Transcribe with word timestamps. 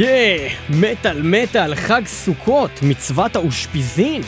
יא, 0.00 0.48
מטאל 0.70 1.22
מטאל, 1.22 1.74
חג 1.74 2.02
סוכות, 2.06 2.70
מצוות 2.82 3.36
האושפיזין. 3.36 4.22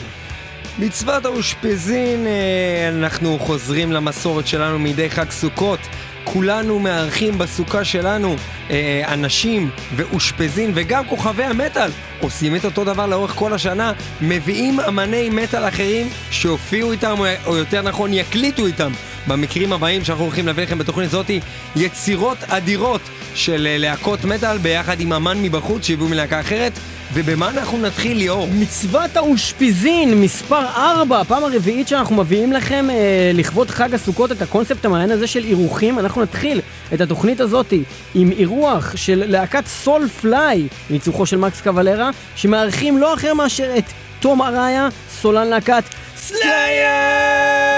מצוות 0.78 1.24
האושפיזין, 1.24 2.26
אה, 2.26 2.88
אנחנו 2.88 3.38
חוזרים 3.38 3.92
למסורת 3.92 4.46
שלנו 4.46 4.78
מדי 4.78 5.10
חג 5.10 5.30
סוכות. 5.30 5.80
כולנו 6.24 6.78
מארחים 6.78 7.38
בסוכה 7.38 7.84
שלנו 7.84 8.36
אה, 8.70 9.02
אנשים 9.08 9.70
ואושפזין 9.96 10.72
וגם 10.74 11.06
כוכבי 11.08 11.44
המטאל 11.44 11.90
עושים 12.20 12.56
את 12.56 12.64
אותו 12.64 12.84
דבר 12.84 13.06
לאורך 13.06 13.30
כל 13.30 13.52
השנה, 13.52 13.92
מביאים 14.20 14.80
אמני 14.80 15.30
מטאל 15.30 15.68
אחרים 15.68 16.08
שהופיעו 16.30 16.92
איתם, 16.92 17.14
או 17.46 17.56
יותר 17.56 17.82
נכון 17.82 18.12
יקליטו 18.12 18.66
איתם 18.66 18.92
במקרים 19.26 19.72
הבאים 19.72 20.04
שאנחנו 20.04 20.24
הולכים 20.24 20.46
להביא 20.46 20.64
לכם 20.64 20.78
בתוכנית 20.78 21.10
זאתי 21.10 21.40
יצירות 21.76 22.38
אדירות 22.48 23.00
של 23.34 23.66
אה, 23.66 23.78
להקות 23.78 24.24
מטאל 24.24 24.58
ביחד 24.58 25.00
עם 25.00 25.12
אמן 25.12 25.42
מבחוץ 25.42 25.86
שהביאו 25.86 26.08
מלהקה 26.08 26.40
אחרת 26.40 26.72
ובמה 27.14 27.50
אנחנו 27.50 27.78
נתחיל 27.78 28.16
ליאור? 28.16 28.48
מצוות 28.52 29.16
האושפיזין, 29.16 30.20
מספר 30.20 30.66
4, 30.76 31.20
הפעם 31.20 31.44
הרביעית 31.44 31.88
שאנחנו 31.88 32.16
מביאים 32.16 32.52
לכם 32.52 32.90
אה, 32.90 33.30
לכבוד 33.34 33.70
חג 33.70 33.94
הסוכות 33.94 34.32
את 34.32 34.42
הקונספט 34.42 34.84
המעניין 34.84 35.10
הזה 35.10 35.26
של 35.26 35.44
אירוחים. 35.44 35.98
אנחנו 35.98 36.22
נתחיל 36.22 36.60
את 36.94 37.00
התוכנית 37.00 37.40
הזאת 37.40 37.72
עם 38.14 38.30
אירוח 38.30 38.96
של 38.96 39.24
להקת 39.26 39.66
Soulfly, 39.66 40.68
ניצוחו 40.90 41.26
של 41.26 41.36
מקס 41.36 41.60
קוואלרה, 41.60 42.10
שמארחים 42.36 42.98
לא 42.98 43.14
אחר 43.14 43.34
מאשר 43.34 43.70
את 43.78 43.84
תום 44.20 44.42
אראיה, 44.42 44.88
סולן 45.20 45.48
להקת 45.48 45.84
Slayer! 46.16 47.71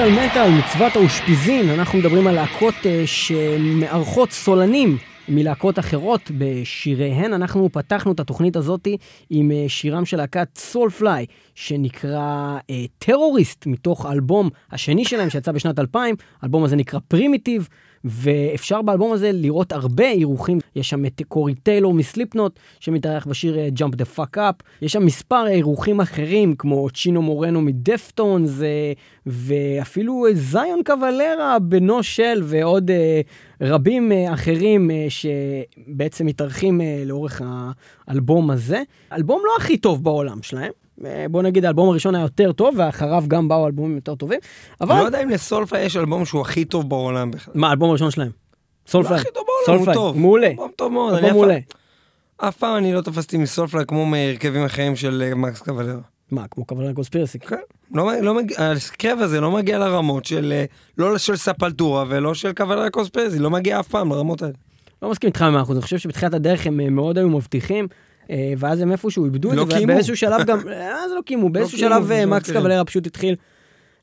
מטאל 0.00 0.26
מטאל, 0.26 0.50
מצוות 0.50 0.96
האושפיזין, 0.96 1.70
אנחנו 1.70 1.98
מדברים 1.98 2.26
על 2.26 2.34
להקות 2.34 2.74
uh, 2.74 2.86
שמארחות 3.06 4.30
סולנים 4.30 4.96
מלהקות 5.28 5.78
אחרות 5.78 6.30
בשיריהן. 6.38 7.32
אנחנו 7.32 7.68
פתחנו 7.72 8.12
את 8.12 8.20
התוכנית 8.20 8.56
הזאת 8.56 8.88
עם 9.30 9.50
uh, 9.50 9.68
שירם 9.68 10.04
של 10.04 10.16
להקת 10.16 10.48
Soulfly, 10.58 11.26
שנקרא 11.54 12.58
Terrorist, 12.98 13.66
uh, 13.66 13.68
מתוך 13.68 14.06
אלבום 14.06 14.48
השני 14.72 15.04
שלהם 15.04 15.30
שיצא 15.30 15.52
בשנת 15.52 15.78
2000, 15.78 16.16
האלבום 16.42 16.64
הזה 16.64 16.76
נקרא 16.76 17.00
Primitive, 17.08 17.68
ואפשר 18.04 18.82
באלבום 18.82 19.12
הזה 19.12 19.30
לראות 19.32 19.72
הרבה 19.72 20.08
אירוחים, 20.08 20.58
יש 20.76 20.90
שם 20.90 21.04
את 21.04 21.22
קורי 21.28 21.54
טיילור 21.54 21.94
מ 21.94 22.00
Slipknot, 22.00 22.58
שמתארח 22.80 23.26
בשיר 23.26 23.58
אה, 23.58 23.68
Jump 23.78 23.92
the 23.92 24.18
Fuck 24.18 24.36
Up, 24.36 24.62
יש 24.82 24.92
שם 24.92 25.06
מספר 25.06 25.46
אירוחים 25.46 26.00
אחרים, 26.00 26.54
כמו 26.54 26.90
צ'ינו 26.90 27.22
מורנו 27.22 27.60
מ 27.60 27.69
Deftones, 27.69 28.50
ואפילו 29.26 30.24
זיון 30.32 30.80
קוולרה, 30.86 31.58
בנו 31.58 32.02
של, 32.02 32.42
ועוד 32.44 32.90
רבים 33.60 34.12
אחרים 34.32 34.90
שבעצם 35.08 36.26
מתארחים 36.26 36.80
לאורך 37.06 37.42
האלבום 38.08 38.50
הזה. 38.50 38.82
אלבום 39.12 39.42
לא 39.44 39.52
הכי 39.58 39.76
טוב 39.76 40.04
בעולם 40.04 40.42
שלהם. 40.42 40.72
אה, 41.06 41.26
בוא 41.30 41.42
נגיד 41.42 41.64
האלבום 41.64 41.88
הראשון 41.88 42.14
היה 42.14 42.22
יותר 42.22 42.52
טוב 42.52 42.74
ואחריו 42.78 43.24
גם 43.28 43.48
באו 43.48 43.66
אלבומים 43.66 43.96
יותר 43.96 44.14
טובים. 44.14 44.40
אבל... 44.80 44.98
לא 44.98 45.04
יודע 45.04 45.22
אם 45.22 45.28
לסולפליי 45.28 45.84
יש 45.84 45.96
אלבום 45.96 46.24
שהוא 46.24 46.40
הכי 46.40 46.64
טוב 46.64 46.88
בעולם 46.88 47.30
בכלל. 47.30 47.54
מה 47.56 47.68
האלבום 47.68 47.90
הראשון 47.90 48.10
שלהם? 48.10 48.30
סולפליי. 48.86 49.16
לא 49.16 49.20
הכי 49.20 49.30
טוב 49.34 49.44
בעולם, 49.66 49.84
הוא 49.84 49.94
טוב. 49.94 50.18
מעולה. 50.18 50.46
אלבום 50.46 50.70
טוב 50.76 50.92
מאוד. 50.92 51.14
אלבום 51.14 51.30
מעולה. 51.30 51.58
אף 52.36 52.56
פעם 52.56 52.76
אני 52.76 52.92
לא 52.92 53.00
תפסתי 53.00 53.36
מסולפליי 53.36 53.86
כמו 53.86 54.06
מהרכבים 54.06 54.64
אחרים 54.64 54.96
של 54.96 55.22
אה, 55.26 55.34
מקס 55.34 55.60
קוולר. 55.60 55.98
מה, 56.30 56.48
כמו 56.50 56.64
Cavalera 56.64 56.92
Conspiracy? 56.92 57.38
כן. 57.38 57.56
לא, 57.94 58.20
לא 58.20 58.34
מגיע, 58.34 58.56
הזה 59.18 59.40
לא 59.40 59.50
מגיע 59.50 59.78
לרמות 59.78 60.24
של, 60.24 60.52
אה, 60.52 60.64
לא 60.98 61.18
של 61.18 61.36
Sepultura 61.36 62.04
ולא 62.08 62.34
של 62.34 62.52
Cavalera 62.52 62.88
Conspiracy, 62.88 63.38
לא 63.38 63.50
מגיע 63.50 63.80
אף 63.80 63.88
פעם 63.88 64.10
לרמות 64.10 64.42
האלה. 64.42 64.54
לא 65.02 65.10
מסכים 65.10 65.28
איתך 65.28 65.42
מאה 65.42 65.62
אחוז, 65.62 65.76
אני 65.76 65.82
חושב 65.82 65.98
שבתחילת 65.98 66.34
הדרך 66.34 66.66
הם 66.66 66.94
מאוד 66.94 67.18
היו 67.18 67.28
מבטיחים. 67.28 67.88
אה, 68.30 68.52
ואז 68.58 68.80
הם 68.80 68.92
איפשהו 68.92 69.24
איבדו 69.24 69.52
את 69.52 69.70
זה, 69.70 69.82
ובאיזשהו 69.82 70.16
שלב 70.16 70.46
גם, 70.46 70.58
אז 71.04 71.10
לא 71.16 71.20
קיימו, 71.26 71.48
באיזשהו 71.48 71.78
לא 71.78 71.88
שלב 71.88 72.10
אה, 72.10 72.26
מקס 72.26 72.50
קוואלרה 72.50 72.84
פשוט 72.84 73.06
התחיל 73.06 73.34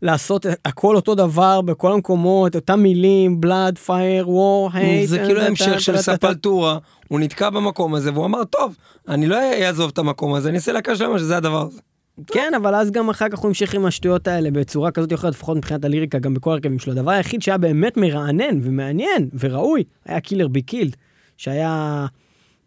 לעשות 0.02 0.46
הכל 0.66 0.96
אותו 0.96 1.16
דבר 1.16 1.62
בכל 1.62 1.92
המקומות, 1.92 2.56
אותם 2.56 2.80
מילים, 2.80 3.42
blood, 3.42 3.78
fire, 3.78 4.30
war, 4.30 4.70
hate. 4.74 5.10
זה 5.10 5.18
כאילו 5.18 5.42
המשך 5.42 5.82
של 5.82 5.98
Sepultura, 5.98 6.78
הוא 7.08 7.20
נתקע 7.20 7.50
במקום 7.50 7.96
הזה 7.96 8.14
והוא 8.14 8.26
אמר, 8.26 8.44
טוב, 8.44 8.76
אני 9.08 9.28
לא 9.28 9.38
אעזוב 9.66 9.92
את 9.94 9.98
המקום 9.98 10.34
הזה, 10.34 10.50
אני 10.50 10.58
אעשה 10.58 10.72
להקה 10.72 10.96
שלמה 10.96 11.20
שזה 11.20 11.38
הדבר 11.38 11.62
הזה. 11.62 11.80
כן, 12.28 12.52
אבל 12.58 12.76
אז 12.76 12.92
גם 12.92 13.10
אחר 13.10 13.30
כך 13.30 13.40
הוא 13.40 13.48
המשיך 13.48 13.74
עם 13.74 13.86
השטויות 13.86 14.28
האלה 14.28 14.52
בצורה 14.52 14.92
כזאת 14.92 15.12
או 15.12 15.16
אחרת, 15.16 15.34
לפחות 15.34 15.58
מבחינת 15.58 15.86
הליריקה, 15.86 16.20
גם 16.20 16.34
בכל 16.34 16.52
הרכבים 16.52 16.80
שלו. 16.80 16.94
הדבר 16.94 17.12
היחיד 17.12 17.42
שהיה 17.42 17.58
באמת 17.58 17.98
מרענן 17.98 18.60
ומעניין 18.64 19.30
וראוי, 19.40 19.84
היה 20.06 20.20
Killer 20.20 20.48
Be 20.48 20.62
Killed, 20.62 20.96
שהיה... 21.38 22.06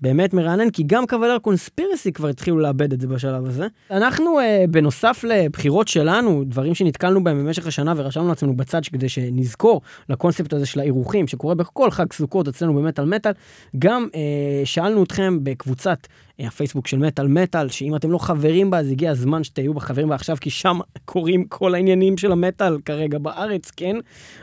באמת 0.02 0.34
מרענן, 0.34 0.70
כי 0.70 0.82
גם 0.86 1.06
Cavalera 1.06 1.38
Conspiracy 1.38 2.12
כבר 2.12 2.28
התחילו 2.28 2.58
לאבד 2.58 2.92
את 2.92 3.00
זה 3.00 3.06
בשלב 3.06 3.46
הזה. 3.46 3.66
אנחנו, 3.90 4.40
אה, 4.40 4.64
בנוסף 4.70 5.24
לבחירות 5.28 5.88
שלנו, 5.88 6.44
דברים 6.44 6.74
שנתקלנו 6.74 7.24
בהם 7.24 7.38
במשך 7.38 7.66
השנה 7.66 7.94
ורשמנו 7.96 8.28
לעצמנו 8.28 8.56
בצד 8.56 8.80
כדי 8.92 9.08
שנזכור 9.08 9.80
לקונספט 10.08 10.52
הזה 10.52 10.66
של 10.66 10.80
האירוחים, 10.80 11.26
שקורה 11.26 11.54
בכל 11.54 11.90
חג 11.90 12.12
סוכות 12.12 12.48
אצלנו 12.48 12.74
במטאל 12.74 13.04
מטאל, 13.04 13.32
גם 13.78 14.06
אה, 14.14 14.20
שאלנו 14.64 15.02
אתכם 15.02 15.38
בקבוצת 15.42 15.98
הפייסבוק 16.46 16.86
של 16.86 16.98
מטאל 16.98 17.26
מטאל, 17.26 17.68
שאם 17.68 17.96
אתם 17.96 18.10
לא 18.10 18.18
חברים 18.18 18.70
בה, 18.70 18.78
אז 18.78 18.90
הגיע 18.90 19.10
הזמן 19.10 19.44
שתהיו 19.44 19.74
בחברים 19.74 20.08
בה 20.08 20.14
עכשיו, 20.14 20.36
כי 20.40 20.50
שם 20.50 20.78
קורים 21.04 21.44
כל 21.44 21.74
העניינים 21.74 22.16
של 22.16 22.32
המטאל 22.32 22.78
כרגע 22.84 23.18
בארץ, 23.18 23.70
כן? 23.70 23.96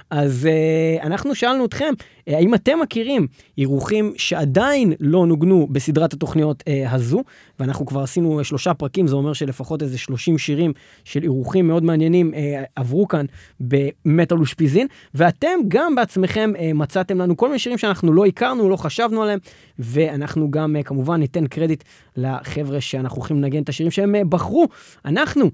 אז 0.09 0.47
uh, 0.47 1.05
אנחנו 1.05 1.35
שאלנו 1.35 1.65
אתכם, 1.65 1.93
uh, 1.99 2.33
האם 2.33 2.53
אתם 2.53 2.79
מכירים 2.81 3.27
אירוחים 3.57 4.13
שעדיין 4.17 4.93
לא 4.99 5.25
נוגנו 5.25 5.67
בסדרת 5.71 6.13
התוכניות 6.13 6.61
uh, 6.61 6.89
הזו? 6.89 7.23
ואנחנו 7.59 7.85
כבר 7.85 8.01
עשינו 8.01 8.41
uh, 8.41 8.43
שלושה 8.43 8.73
פרקים, 8.73 9.07
זה 9.07 9.15
אומר 9.15 9.33
שלפחות 9.33 9.83
איזה 9.83 9.97
30 9.97 10.37
שירים 10.37 10.73
של 11.03 11.23
אירוחים 11.23 11.67
מאוד 11.67 11.83
מעניינים 11.83 12.33
uh, 12.33 12.37
עברו 12.75 13.07
כאן 13.07 13.25
במטאל 13.59 14.41
ושפיזין, 14.41 14.87
ואתם 15.13 15.59
גם 15.67 15.95
בעצמכם 15.95 16.51
uh, 16.55 16.59
מצאתם 16.73 17.17
לנו 17.17 17.37
כל 17.37 17.47
מיני 17.47 17.59
שירים 17.59 17.77
שאנחנו 17.77 18.13
לא 18.13 18.25
הכרנו, 18.25 18.69
לא 18.69 18.75
חשבנו 18.75 19.23
עליהם, 19.23 19.39
ואנחנו 19.79 20.51
גם 20.51 20.75
uh, 20.79 20.83
כמובן 20.83 21.19
ניתן 21.19 21.47
קרדיט 21.47 21.83
לחבר'ה 22.15 22.81
שאנחנו 22.81 23.17
הולכים 23.17 23.37
לנגן 23.37 23.63
את 23.63 23.69
השירים 23.69 23.91
שהם 23.91 24.15
uh, 24.15 24.17
בחרו. 24.29 24.67
אנחנו 25.05 25.49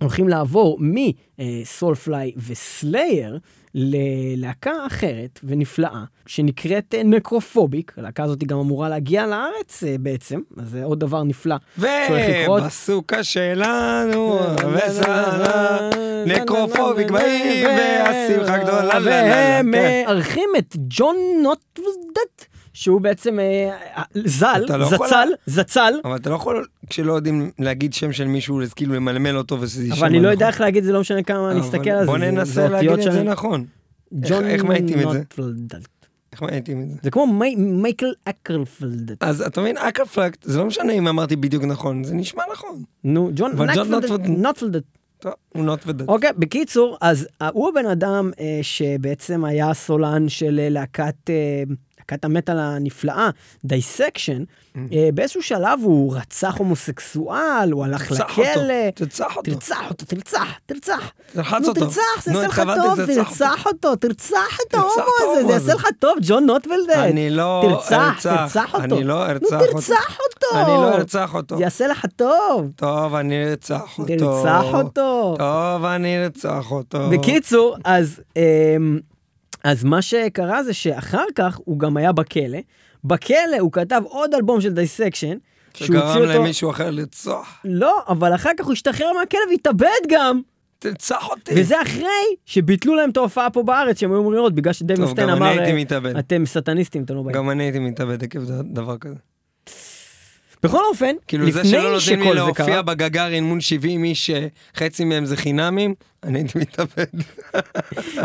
הולכים 0.00 0.28
לעבור 0.28 0.78
מסולפליי 0.80 2.32
וסלייר 2.48 3.38
ללהקה 3.74 4.72
אחרת 4.86 5.40
ונפלאה, 5.44 6.04
שנקראת 6.26 6.94
אה, 6.94 7.02
נקרופוביק. 7.02 7.92
הלהקה 7.96 8.24
הזאת 8.24 8.44
גם 8.44 8.58
אמורה 8.58 8.88
להגיע 8.88 9.26
לארץ 9.26 9.84
אה, 9.84 9.96
בעצם, 10.00 10.40
אז 10.56 10.70
זה 10.70 10.84
עוד 10.84 11.00
דבר 11.00 11.22
נפלא. 11.22 11.56
ובסוכה 11.78 13.24
שלנו, 13.24 14.38
וסערה, 14.74 15.90
נקרופוביק 16.26 17.10
באים, 17.10 17.66
והשמחה 17.66 18.58
גדולה. 18.58 18.98
והם 19.04 19.70
מארחים 19.70 20.50
את 20.58 20.76
ג'ון 20.88 21.16
נוטוודט. 21.42 22.47
שהוא 22.78 23.00
בעצם 23.00 23.38
אה, 23.38 23.70
אה 23.96 24.02
זל, 24.14 24.62
לא 24.68 24.84
זצל, 24.84 24.94
יכול... 24.94 25.08
זצל. 25.46 25.94
אבל 26.04 26.16
אתה 26.16 26.30
לא 26.30 26.34
יכול, 26.34 26.66
כשלא 26.90 27.12
יודעים 27.12 27.50
להגיד 27.58 27.94
שם 27.94 28.12
של 28.12 28.24
מישהו, 28.24 28.62
אז 28.62 28.74
כאילו 28.74 28.94
למלמל 28.94 29.36
אותו 29.36 29.60
וזה 29.60 29.82
יישמע 29.82 29.94
נכון. 29.94 30.06
אבל 30.06 30.14
אני 30.14 30.24
לא 30.24 30.28
יודע 30.28 30.48
איך 30.48 30.60
להגיד, 30.60 30.84
זה 30.84 30.92
לא 30.92 31.00
משנה 31.00 31.22
כמה 31.22 31.50
אני 31.50 31.60
אסתכל 31.60 31.90
על 31.90 32.00
זה. 32.00 32.06
בוא 32.06 32.18
ננסה 32.18 32.68
להגיד 32.68 32.90
את 32.90 33.12
זה 33.12 33.22
נכון. 33.22 33.64
ג'ון 34.12 34.44
איך 34.44 34.64
מאייתים 34.64 35.00
את 35.00 35.12
זה? 35.12 35.22
איך 36.32 36.42
מאייתים 36.42 36.82
את 36.82 36.90
זה? 36.90 36.96
זה 37.02 37.10
כמו 37.10 37.26
מייקל 37.56 38.12
אקרפלד. 38.24 39.16
אז 39.20 39.42
אתה 39.42 39.60
מבין, 39.60 39.76
אקרפלד, 39.76 40.36
זה 40.42 40.58
לא 40.58 40.66
משנה 40.66 40.92
אם 40.92 41.08
אמרתי 41.08 41.36
בדיוק 41.36 41.64
נכון, 41.64 42.04
זה 42.04 42.14
נשמע 42.14 42.42
נכון. 42.52 42.82
נו, 43.04 43.30
ג'ון 43.34 43.52
נוטפלד. 44.26 44.82
טוב, 45.18 45.32
הוא 45.48 45.64
נוטפלד. 45.64 46.08
אוקיי, 46.08 46.30
בקיצור, 46.38 46.96
אז 47.00 47.28
הוא 47.52 47.68
הבן 47.68 47.86
אדם 47.86 48.30
אה, 48.40 48.58
שבעצם 48.62 49.44
היה 49.44 49.74
סולן 49.74 50.28
של 50.28 50.60
אה, 50.62 50.68
להקת... 50.68 51.30
להקת 52.12 52.24
המטאל 52.24 52.58
הנפלאה, 52.58 53.30
דייסקשן, 53.64 54.42
mm. 54.42 54.78
אה, 54.92 55.08
באיזשהו 55.14 55.42
שלב 55.42 55.80
הוא 55.82 56.16
רצח 56.16 56.54
הומוסקסואל, 56.58 57.68
הוא 57.72 57.84
הלך 57.84 58.10
לכלא. 58.10 58.90
תרצח 58.94 59.36
אותו. 59.36 59.50
תרצח 59.50 59.90
אותו, 59.90 60.04
תרצח, 60.06 60.58
תרצח. 60.66 61.12
תרחץ 61.32 61.68
אותו. 61.68 61.80
תרצח, 61.80 62.00
זה 62.24 62.32
יעשה 62.32 62.46
לך 62.46 62.62
טוב, 62.76 63.06
תרצח 63.06 63.66
אותו, 63.66 63.96
תרצח 63.96 64.58
את 64.68 64.74
ההומו 64.74 65.02
הזה, 65.22 65.46
זה 65.46 65.52
יעשה 65.52 65.74
לך 65.74 65.86
טוב, 65.98 66.18
ג'ון 66.22 66.46
נוטוולדד. 66.46 66.90
אני 66.90 67.30
לא 67.30 67.62
ארצח. 67.64 68.20
תרצח 68.22 68.74
אותו. 68.74 68.84
אני 68.84 69.04
לא 69.04 69.26
ארצח 69.26 69.60
אותו. 69.60 69.72
תרצח 69.72 70.18
אותו. 70.18 70.60
אני 70.60 70.66
לא 70.66 70.94
ארצח 70.94 71.34
אותו. 71.34 71.56
זה 71.56 71.62
יעשה 71.62 71.86
לך 71.86 72.06
טוב. 72.16 72.70
טוב, 72.76 73.14
אני 73.14 73.44
ארצח 73.50 73.98
אותו. 73.98 74.16
תרצח 74.18 74.64
אותו. 74.74 75.34
טוב, 75.38 75.84
אני 75.84 76.24
ארצח 76.24 76.70
אותו. 76.70 77.10
בקיצור, 77.10 77.76
אז... 77.84 78.20
אז 79.68 79.84
מה 79.84 80.02
שקרה 80.02 80.62
זה 80.62 80.74
שאחר 80.74 81.24
כך 81.34 81.58
הוא 81.64 81.78
גם 81.78 81.96
היה 81.96 82.12
בכלא. 82.12 82.58
בכלא 83.04 83.58
הוא 83.60 83.72
כתב 83.72 84.02
עוד 84.04 84.34
אלבום 84.34 84.60
של 84.60 84.72
Dissection. 84.72 85.36
שגרם 85.74 86.22
למישהו 86.22 86.70
אחר 86.70 86.90
לרצוח. 86.90 87.60
לא, 87.64 88.02
אבל 88.08 88.34
אחר 88.34 88.50
כך 88.58 88.64
הוא 88.64 88.72
השתחרר 88.72 89.12
מהכלא 89.20 89.40
והתאבד 89.50 89.88
גם. 90.08 90.40
תרצח 90.78 91.28
אותי. 91.28 91.52
וזה 91.56 91.82
אחרי 91.82 92.36
שביטלו 92.46 92.94
להם 92.94 93.10
את 93.10 93.16
ההופעה 93.16 93.50
פה 93.50 93.62
בארץ, 93.62 94.00
שהם 94.00 94.12
היו 94.12 94.18
אמורים 94.18 94.36
לראות, 94.38 94.54
בגלל 94.54 94.72
שדייב 94.72 95.00
מאסטיין 95.00 95.30
אמר, 95.30 95.54
אתם 96.18 96.46
סטניסטים, 96.46 97.02
אתם 97.02 97.14
לא 97.14 97.22
באים. 97.22 97.36
גם 97.36 97.50
אני 97.50 97.64
הייתי 97.64 97.78
מתאבד 97.78 98.24
עקב 98.24 98.40
דבר 98.62 98.98
כזה. 98.98 99.14
בכל 100.62 100.80
אופן, 100.90 101.14
כאילו 101.26 101.46
לפני 101.46 101.64
שכל 101.64 101.70
זה 101.70 101.74
קרה... 101.74 101.90
כאילו 102.00 102.00
זה 102.00 102.08
שלא 102.08 102.16
נותנים 102.16 102.20
לי 102.20 102.34
להופיע 102.34 102.82
בגגארין 102.82 103.44
מול 103.44 103.60
70 103.60 104.04
איש, 104.04 104.30
חצי 104.76 105.04
מהם 105.04 105.24
זה 105.24 105.36
חינמים, 105.36 105.94
אני 106.24 106.38
הייתי 106.38 106.58
מתאבד. 106.58 107.04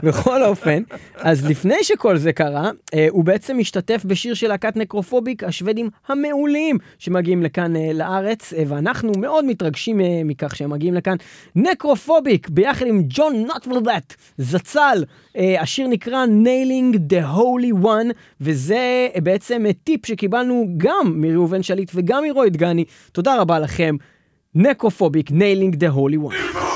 בכל 0.04 0.44
אופן, 0.44 0.84
אז 1.16 1.46
לפני 1.46 1.84
שכל 1.84 2.18
זה 2.18 2.34
קרה, 2.34 2.72
אה, 2.94 3.08
הוא 3.10 3.24
בעצם 3.24 3.58
השתתף 3.60 4.06
בשיר 4.06 4.34
של 4.34 4.48
להקת 4.48 4.78
Necrophobic, 4.77 5.44
השוודים 5.44 5.90
המעולים 6.08 6.78
שמגיעים 7.00 7.44
לכאן 7.44 7.76
אה, 7.76 7.94
לארץ, 7.94 8.54
אה, 8.54 8.64
ואנחנו 8.68 9.12
מאוד 9.18 9.46
מתרגשים 9.46 10.02
מכך 10.26 10.56
שהם 10.56 10.70
מגיעים 10.70 10.94
לכאן. 10.94 11.16
Necrophobic, 11.56 12.50
ביחד 12.50 12.88
עם 12.88 13.04
Jon 13.08 13.36
Nödtveidt, 13.36 14.13
זצ"ל, 14.38 15.04
השיר 15.60 15.88
נקרא 15.88 16.26
Nailing 16.26 16.98
the 16.98 17.36
Holy 17.36 17.86
One, 17.86 18.14
וזה 18.42 19.08
בעצם 19.24 19.64
טיפ 19.84 20.06
שקיבלנו 20.06 20.68
גם 20.78 21.14
מראובן 21.16 21.64
שליט 21.64 21.92
וגם 21.96 22.24
מרוי 22.24 22.50
דגני. 22.50 22.86
תודה 23.12 23.42
רבה 23.42 23.60
לכם. 23.60 23.96
נקרופוביק, 24.56 25.30
Nailing 25.30 25.76
the 25.76 25.96
Holy 25.96 26.32
One. 26.32 26.73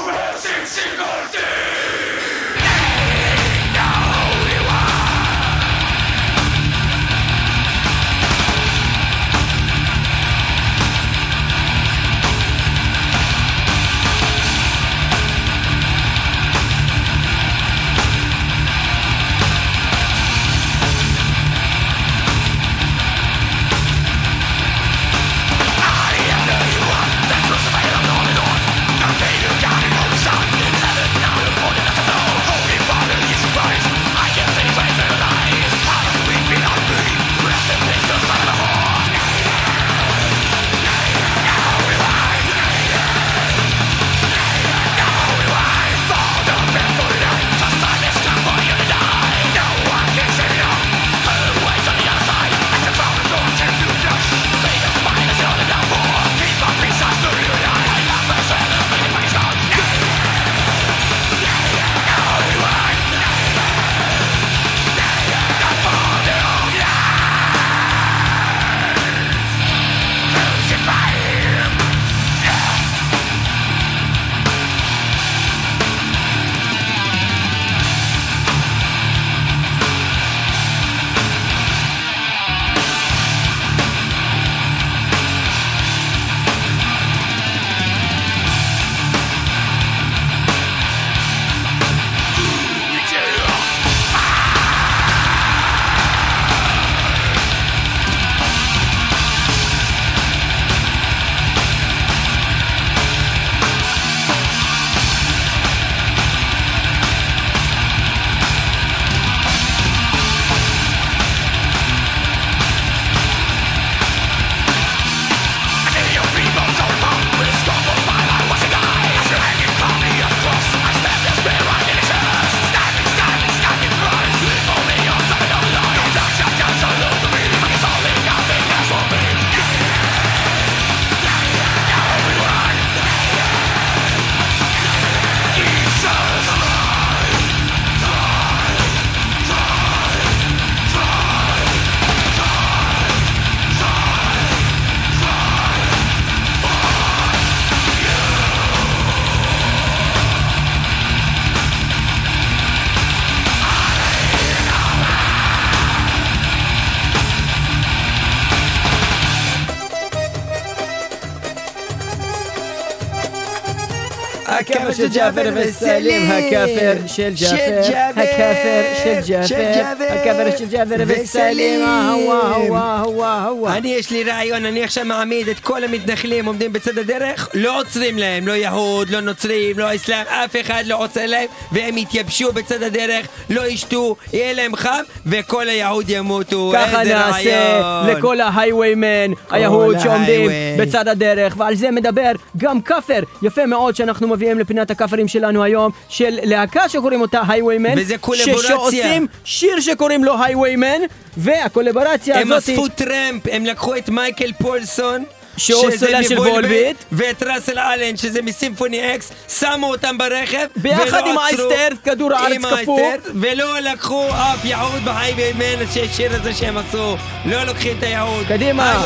של 164.98 165.08
ג'אפר 165.08 165.52
וסלים, 165.56 166.32
הכאפר 166.32 166.94
של 167.08 167.30
ג'אפר, 167.42 167.80
הכאפר 168.16 168.82
של 169.04 169.20
ג'אפר, 169.28 170.06
הכאפר 170.10 170.58
של 170.58 170.66
ג'אפר 170.66 170.96
וסלים, 171.08 171.82
הווה 171.82 172.56
הווה 172.56 173.02
הווה 173.06 173.44
הווה. 173.44 173.78
אני 173.78 173.88
יש 173.88 174.12
לי 174.12 174.24
רעיון, 174.24 174.66
אני 174.66 174.84
עכשיו 174.84 175.06
מעמיד 175.06 175.50
את 175.50 175.60
כל 175.60 175.84
המתנחלים 175.84 176.46
עומדים 176.46 176.74
בצד 176.74 176.98
הדרך, 176.98 177.50
לא 177.54 177.80
עוצרים 177.80 178.18
להם, 178.18 178.48
לא 178.48 178.54
יהוד, 178.54 179.10
לא 179.10 179.20
נוצרים, 179.22 179.80
לא 179.80 179.96
אסלאם, 179.96 180.26
אף 180.28 180.56
אחד 180.62 180.84
לא 180.86 181.04
עוצר 181.04 181.26
להם, 181.26 181.46
והם 181.72 181.98
יתייבשו 181.98 182.52
בצד 182.52 182.84
הדרך, 182.84 183.28
לא 183.50 183.68
ישתו, 183.68 184.16
יהיה 184.34 184.54
להם 184.54 184.76
חם, 184.76 185.02
וכל 185.26 185.70
היהוד 185.70 186.10
ימותו. 186.10 186.72
ככה 186.76 187.02
איזה 187.02 187.14
נעשה 187.14 187.80
רעיון. 187.80 188.18
לכל 188.18 188.42
ההייוויימן, 188.42 189.32
היהוד 189.50 190.00
שעומדים 190.00 190.50
ההייווי. 190.50 190.86
בצד 190.86 191.08
הדרך, 191.08 191.54
ועל 191.58 191.76
זה 191.76 191.92
מדבר 191.92 192.32
גם 192.58 192.82
כאפר. 192.82 193.24
יפה 193.42 193.66
מאוד 193.66 193.96
שאנחנו 193.96 194.28
מביאים 194.28 194.60
לפינת 194.60 194.87
הכאפרים 194.92 195.28
שלנו 195.28 195.64
היום, 195.64 195.92
של 196.10 196.40
להקה 196.44 196.90
שקוראים 196.90 197.22
אותה 197.22 197.42
הייוויימן. 197.48 197.94
וזה 197.98 198.18
קולבורציה. 198.18 198.68
שעושים 198.68 199.28
שיר 199.44 199.80
שקוראים 199.80 200.24
לו 200.24 200.44
הייוויימן, 200.44 201.02
והקולבורציה 201.38 202.40
הם 202.40 202.54
הזאת... 202.54 202.70
אספו 202.70 202.88
טרמפ, 202.88 203.44
הם 203.52 203.66
לקחו 203.66 203.96
את 203.96 204.10
מייקל 204.10 204.52
פולסון. 204.62 205.24
שהוא 205.58 205.92
סולן 205.98 206.24
של 206.24 206.40
וולביט. 206.40 206.98
ואת 207.12 207.44
ראסל 207.44 207.80
אלן 207.80 208.18
שזה 208.18 208.42
מסימפוני 208.42 209.16
אקס, 209.16 209.32
שמו 209.60 209.88
אותם 209.88 210.18
ברכב 210.18 210.68
ביחד 210.76 211.22
עם. 211.28 211.38
אייסטר, 211.38 211.88
כדור 212.04 212.34
הארץ 212.34 212.58
קפוא. 212.82 213.00
אייסטר, 213.00 213.32
ולא 213.36 213.80
לקחו 213.80 214.28
אף 214.30 214.66
יהוד 214.66 215.06
בהייביימן 215.06 215.84
השיר 215.84 216.36
הזה 216.36 216.54
שהם 216.54 216.78
עשו 216.78 217.16
לא 217.46 217.64
לוקחים 217.64 217.98
את 217.98 218.04
היהוד 218.04 218.48
קדימה, 218.48 219.06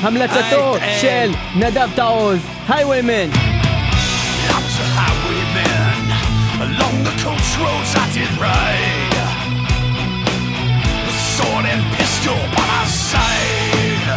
המלצתו 0.00 0.76
אייסטר. 0.76 1.08
של 1.08 1.30
נדב 1.58 1.88
תעוז, 1.94 2.38
הייוויימן. 2.68 3.65
Highwayman. 4.82 6.04
Along 6.68 6.96
the 7.04 7.14
coast 7.24 7.52
roads 7.58 7.92
I 7.96 8.06
did 8.12 8.30
ride. 8.36 9.16
With 11.06 11.20
sword 11.36 11.64
and 11.64 11.82
pistol 11.96 12.36
by 12.54 12.64
my 12.66 12.84
side. 12.86 14.10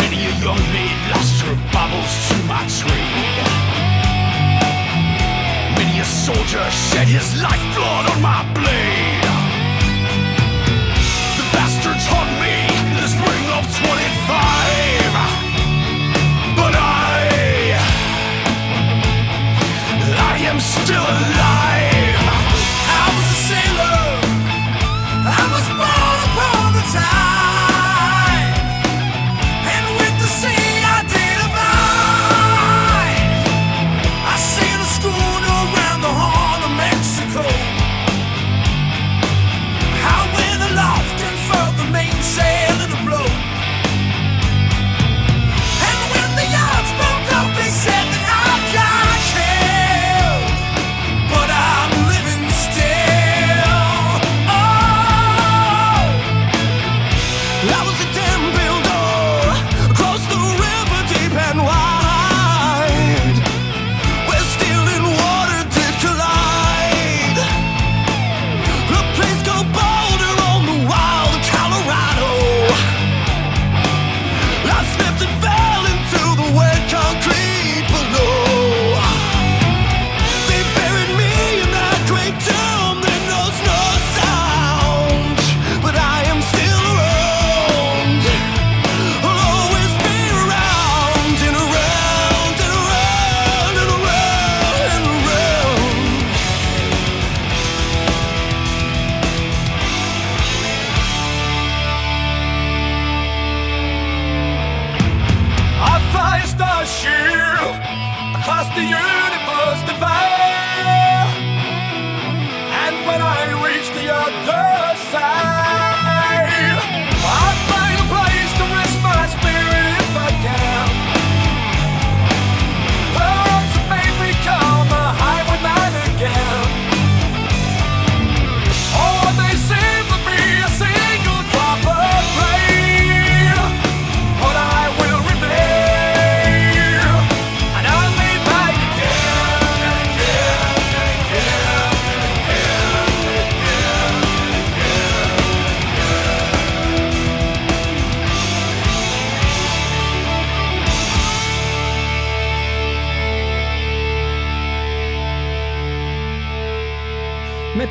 Many 0.00 0.20
a 0.24 0.32
young 0.44 0.62
maid 0.72 0.98
lost 1.12 1.36
her 1.44 1.56
baubles 1.72 2.14
to 2.28 2.36
my 2.48 2.62
trade. 2.78 3.38
Many 5.76 6.00
a 6.00 6.04
soldier 6.04 6.66
shed 6.70 7.08
his 7.08 7.42
lifeblood 7.42 8.04
on 8.12 8.18
my 8.22 8.40
blade. 8.54 8.81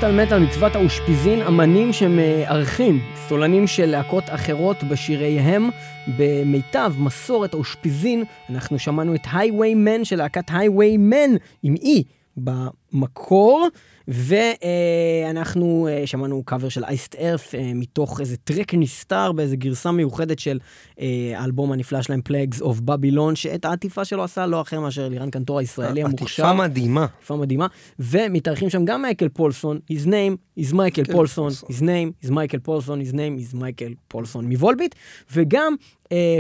מטאל 0.01 0.25
מטאל 0.25 0.39
מצוות 0.39 0.75
האושפיזין, 0.75 1.41
אמנים 1.41 1.93
שמארחים 1.93 2.99
סולנים 3.27 3.67
של 3.67 3.85
להקות 3.85 4.23
אחרות 4.27 4.83
בשיריהם 4.83 5.69
במיטב 6.17 6.93
מסורת 6.97 7.53
האושפיזין. 7.53 8.23
אנחנו 8.49 8.79
שמענו 8.79 9.15
את 9.15 9.21
Highwayman 9.33 10.05
של 10.05 10.15
להקת 10.15 10.43
Highwaymen 10.53 11.29
עם 11.63 11.75
אי 11.75 12.03
במקור, 12.37 13.67
ואנחנו 14.07 15.87
אה, 15.91 16.07
שמענו 16.07 16.43
קאבר 16.43 16.69
של 16.69 16.83
Iced 16.83 17.15
Earth 17.15 17.55
אה, 17.55 17.71
מתוך 17.75 18.19
איזה 18.19 18.37
טרק 18.37 18.73
נסתר 18.73 19.31
באיזה 19.31 19.55
גרסה 19.55 19.91
מיוחדת 19.91 20.39
של 20.39 20.59
אה, 20.99 21.33
האלבום 21.35 21.71
הנפלא 21.71 22.01
שלהם, 22.01 22.21
Plagues 22.21 22.61
of 22.61 22.79
Babylon, 22.79 23.35
שאת 23.35 23.65
העטיפה 23.65 24.05
שלו 24.05 24.23
עשה 24.23 24.45
לא 24.45 24.61
אחר 24.61 24.79
מאשר 24.79 25.09
לירן 25.09 25.29
קנטור 25.29 25.59
הישראלי 25.59 26.03
המוכשר. 26.03 26.45
עטיפה 26.45 26.63
מדהימה. 26.63 27.05
עטיפה 27.17 27.35
מדהימה, 27.35 27.67
ומתארחים 27.99 28.69
שם 28.69 28.85
גם 28.85 29.01
Michael 29.01 29.29
Poulsen, 29.29 29.79
his 29.91 30.05
name 30.05 30.59
is 30.59 30.75
Michael 30.75 31.03
Poulsen, 31.03 31.51
his 31.51 31.81
name 31.81 32.25
is 32.25 32.31
Michael 32.31 32.59
Poulsen, 32.59 33.01
his 33.01 33.13
name 33.13 33.53
is 33.53 33.57
Michael 33.57 33.93
Poulsen 34.07 34.49
מ 34.49 34.54
Volbeat, 34.54 34.95
וגם 35.33 35.75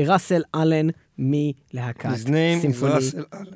Russell 0.05 0.41
Allen 0.55 0.87
מלהקת 1.21 2.09
Symphony. 2.61 2.93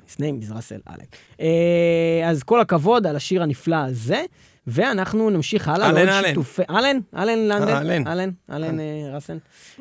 his 0.07 0.15
name 0.15 0.49
is 0.49 0.51
אלן. 0.87 1.05
אה, 1.39 2.29
אז 2.29 2.43
כל 2.43 2.61
הכבוד 2.61 3.07
על 3.07 3.15
השיר 3.15 3.43
הנפלא 3.43 3.75
הזה, 3.75 4.23
ואנחנו 4.67 5.29
נמשיך 5.29 5.67
הלאה. 5.67 5.89
אלן, 5.89 6.09
אלן. 6.09 6.27
שיתופי... 6.27 6.61
אלן? 6.69 6.99
אלן 7.15 7.39
לנדן? 7.39 7.75
אלן. 7.75 8.07
אלן, 8.07 8.29
אלן 8.51 8.79
אה, 8.79 8.85
ראסל. 9.13 9.37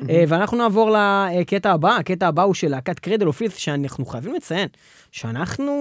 אה, 0.09 0.23
ואנחנו 0.27 0.57
נעבור 0.57 0.95
לקטע 1.39 1.71
הבא, 1.71 1.95
הקטע 1.95 2.27
הבא 2.27 2.43
הוא 2.43 2.53
של 2.53 2.67
להקת 2.67 2.99
Cradle 2.99 3.27
of 3.27 3.34
Filth, 3.34 3.55
שאנחנו 3.55 4.05
חייבים 4.05 4.35
לציין 4.35 4.67
שאנחנו 5.11 5.73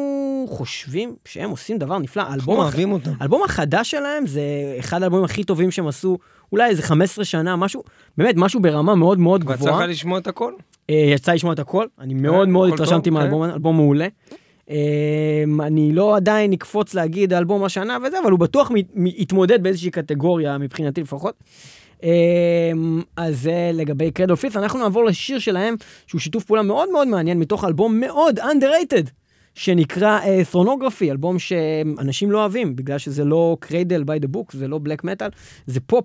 חושבים 0.49 1.15
שהם 1.25 1.51
עושים 1.51 1.79
דבר 1.79 1.99
נפלא. 1.99 2.23
אנחנו 2.23 2.53
אוהבים 2.53 2.93
אותם. 2.93 3.13
האלבום 3.21 3.43
החדש 3.45 3.91
שלהם 3.91 4.27
זה 4.27 4.43
אחד 4.79 5.03
האלבומים 5.03 5.25
הכי 5.25 5.45
טובים 5.45 5.71
שהם 5.71 5.89
עשו, 5.89 6.19
אולי 6.53 6.71
איזה 6.71 6.83
15 6.83 7.25
שנה, 7.25 7.57
משהו, 7.57 7.83
באמת, 8.19 8.35
משהו 8.37 8.61
ברמה 8.61 8.95
מאוד 8.95 9.19
מאוד 9.19 9.45
גבוהה. 9.45 9.79
צריך 9.79 9.91
לשמוע 9.91 10.19
את 10.19 10.27
הכל? 10.27 10.53
אה, 10.91 10.95
יצא 10.95 11.33
לשמוע 11.33 11.53
את 11.53 11.59
הכל, 11.59 11.87
אני 12.01 12.15
מאוד 12.15 12.49
מאוד 12.49 12.73
התרשמתי 12.73 13.11
מהאלבום, 13.11 13.43
הזה, 13.43 13.53
אלבום 13.53 13.77
מעולה. 13.77 14.07
אמ, 14.71 15.61
אני 15.61 15.93
לא 15.93 16.17
עדיין 16.17 16.53
אקפוץ 16.53 16.95
להגיד 16.95 17.33
אלבום 17.33 17.65
השנה 17.65 17.99
וזה, 18.07 18.21
אבל 18.23 18.31
הוא 18.31 18.39
בטוח 18.39 18.71
יתמודד 18.97 19.63
באיזושהי 19.63 19.91
קטגוריה, 19.91 20.59
מבחינתי 20.59 21.01
לפחות. 21.01 21.35
אמ, 22.03 23.03
אז 23.17 23.41
זה 23.43 23.71
לגבי 23.75 24.11
קרדו 24.11 24.37
פיף, 24.37 24.57
אנחנו 24.57 24.79
נעבור 24.79 25.05
לשיר 25.05 25.39
שלהם, 25.39 25.75
שהוא 26.07 26.21
שיתוף 26.21 26.45
פעולה 26.45 26.63
מאוד 26.63 26.91
מאוד 26.93 27.09
מעניין, 27.09 27.39
מתוך 27.39 27.65
אלבום 27.65 28.01
מאוד 28.01 28.39
underrated, 28.39 29.11
שנקרא 29.55 30.21
Thornography, 30.51 31.11
אלבום 31.11 31.39
שאנשים 31.39 32.31
לא 32.31 32.39
אוהבים, 32.39 32.77
בגלל 32.77 32.99
שזה 32.99 33.25
לא 33.25 33.57
Cradle 33.61 34.03
by 34.03 34.25
the 34.25 34.37
book, 34.37 34.57
זה 34.57 34.69
לא 34.69 34.79
בלק 34.83 35.05
מטאל, 35.05 35.29
זה 35.67 35.81
פופ. 35.81 36.05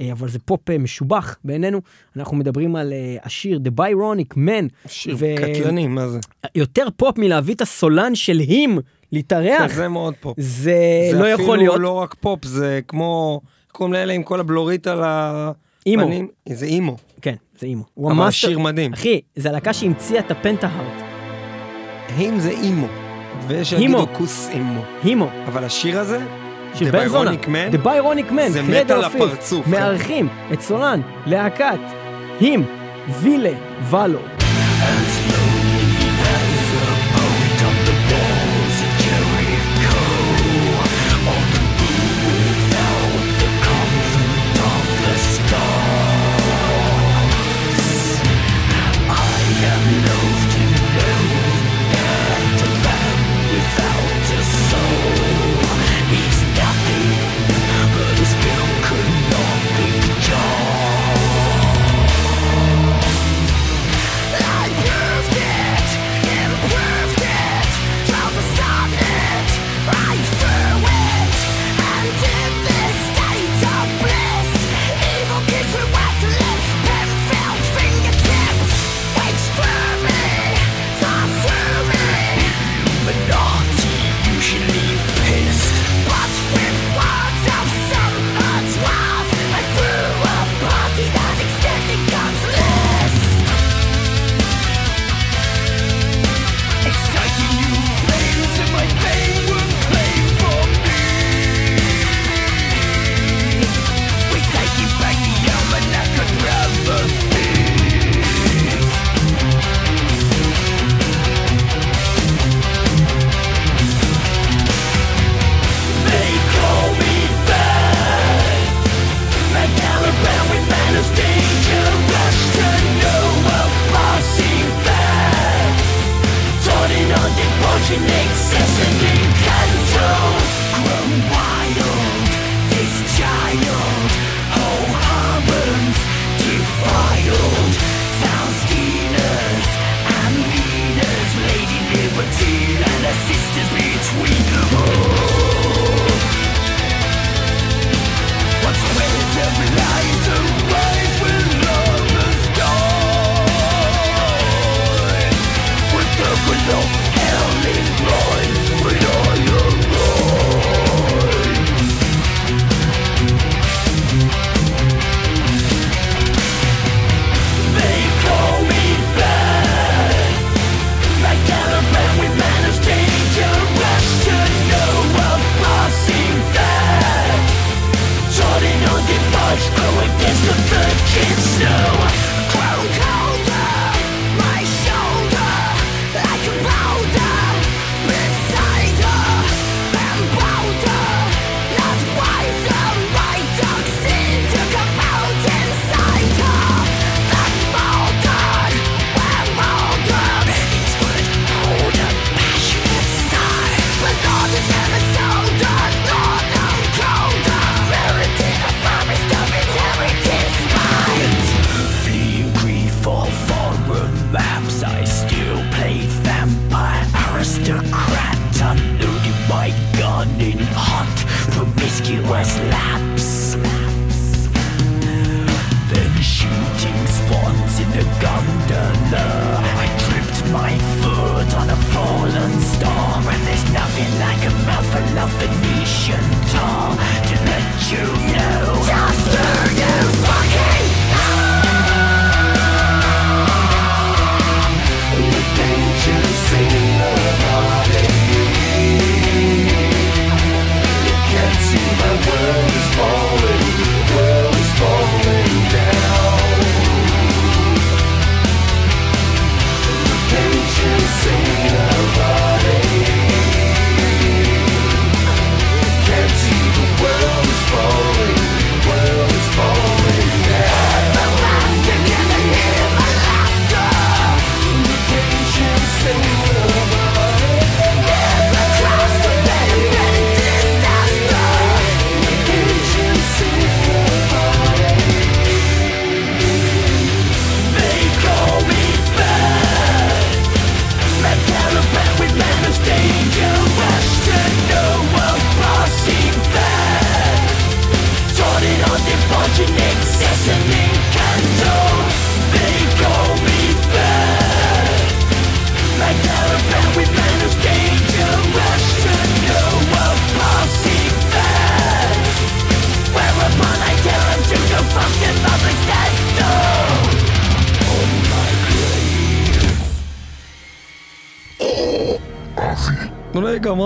אה, 0.00 0.12
אבל 0.12 0.28
זה 0.28 0.38
פופ 0.38 0.70
אה, 0.70 0.78
משובח 0.78 1.36
בעינינו. 1.44 1.80
אנחנו 2.16 2.36
מדברים 2.36 2.76
על 2.76 2.92
אה, 2.92 3.16
השיר 3.22 3.60
The 3.64 3.80
Byronic 3.80 4.36
Man. 4.36 4.68
שיר 4.88 5.16
ו- 5.18 5.34
קטלני, 5.36 5.86
מה 5.86 6.08
זה? 6.08 6.18
יותר 6.54 6.86
פופ 6.96 7.18
מלהביא 7.18 7.54
את 7.54 7.60
הסולן 7.60 8.14
של 8.14 8.38
HIM 8.38 8.78
להתארח. 9.12 9.74
זה 9.74 9.88
מאוד 9.88 10.14
פופ. 10.20 10.36
זה 10.40 10.78
זה 11.12 11.18
לא 11.18 11.26
יכול 11.28 11.58
להיות. 11.58 11.74
אפילו 11.74 11.84
לא 11.88 11.90
רק 11.92 12.14
פופ, 12.20 12.44
זה 12.44 12.80
כמו, 12.88 13.40
קוראים 13.72 13.92
לאלה 13.92 14.12
עם 14.12 14.22
כל 14.22 14.40
הבלורית 14.40 14.86
על 14.86 15.00
אימו. 15.86 16.02
הפנים? 16.02 16.28
זה 16.48 16.66
אימו. 16.66 16.96
כן, 17.22 17.34
זה 17.58 17.66
אימו. 17.66 17.84
הוא 17.94 18.06
אבל 18.06 18.14
המאסטר- 18.14 18.28
השיר 18.28 18.58
מדהים. 18.58 18.92
אחי, 18.92 19.20
זה 19.36 19.48
הלהקה 19.48 19.72
שהמציאה 19.72 20.20
את 20.20 20.30
הפנטהארט. 20.30 21.02
האם 22.08 22.38
זה 22.40 22.50
אימו? 22.50 22.86
ויש. 23.48 23.70
שיגידו 23.70 24.06
כוס 24.12 24.48
אימו. 24.48 24.80
הימו. 25.02 25.28
אבל 25.46 25.64
השיר 25.64 26.00
הזה, 26.00 26.18
של 26.74 26.88
The 26.88 26.92
בן 26.92 27.08
זונה. 27.08 27.30
Byronic 27.30 27.46
Man, 27.46 27.74
The 27.74 27.86
Byronic 27.86 28.32
Man. 28.32 28.48
זה 28.48 28.62
מת 28.62 28.90
על. 28.90 29.04
הפרצוף. 29.04 29.66
מארחים 29.66 30.28
את 30.52 30.60
סולן, 30.60 31.00
להקת, 31.26 31.78
הים, 32.40 32.64
וילה, 33.20 33.52
ולו. 33.90 34.18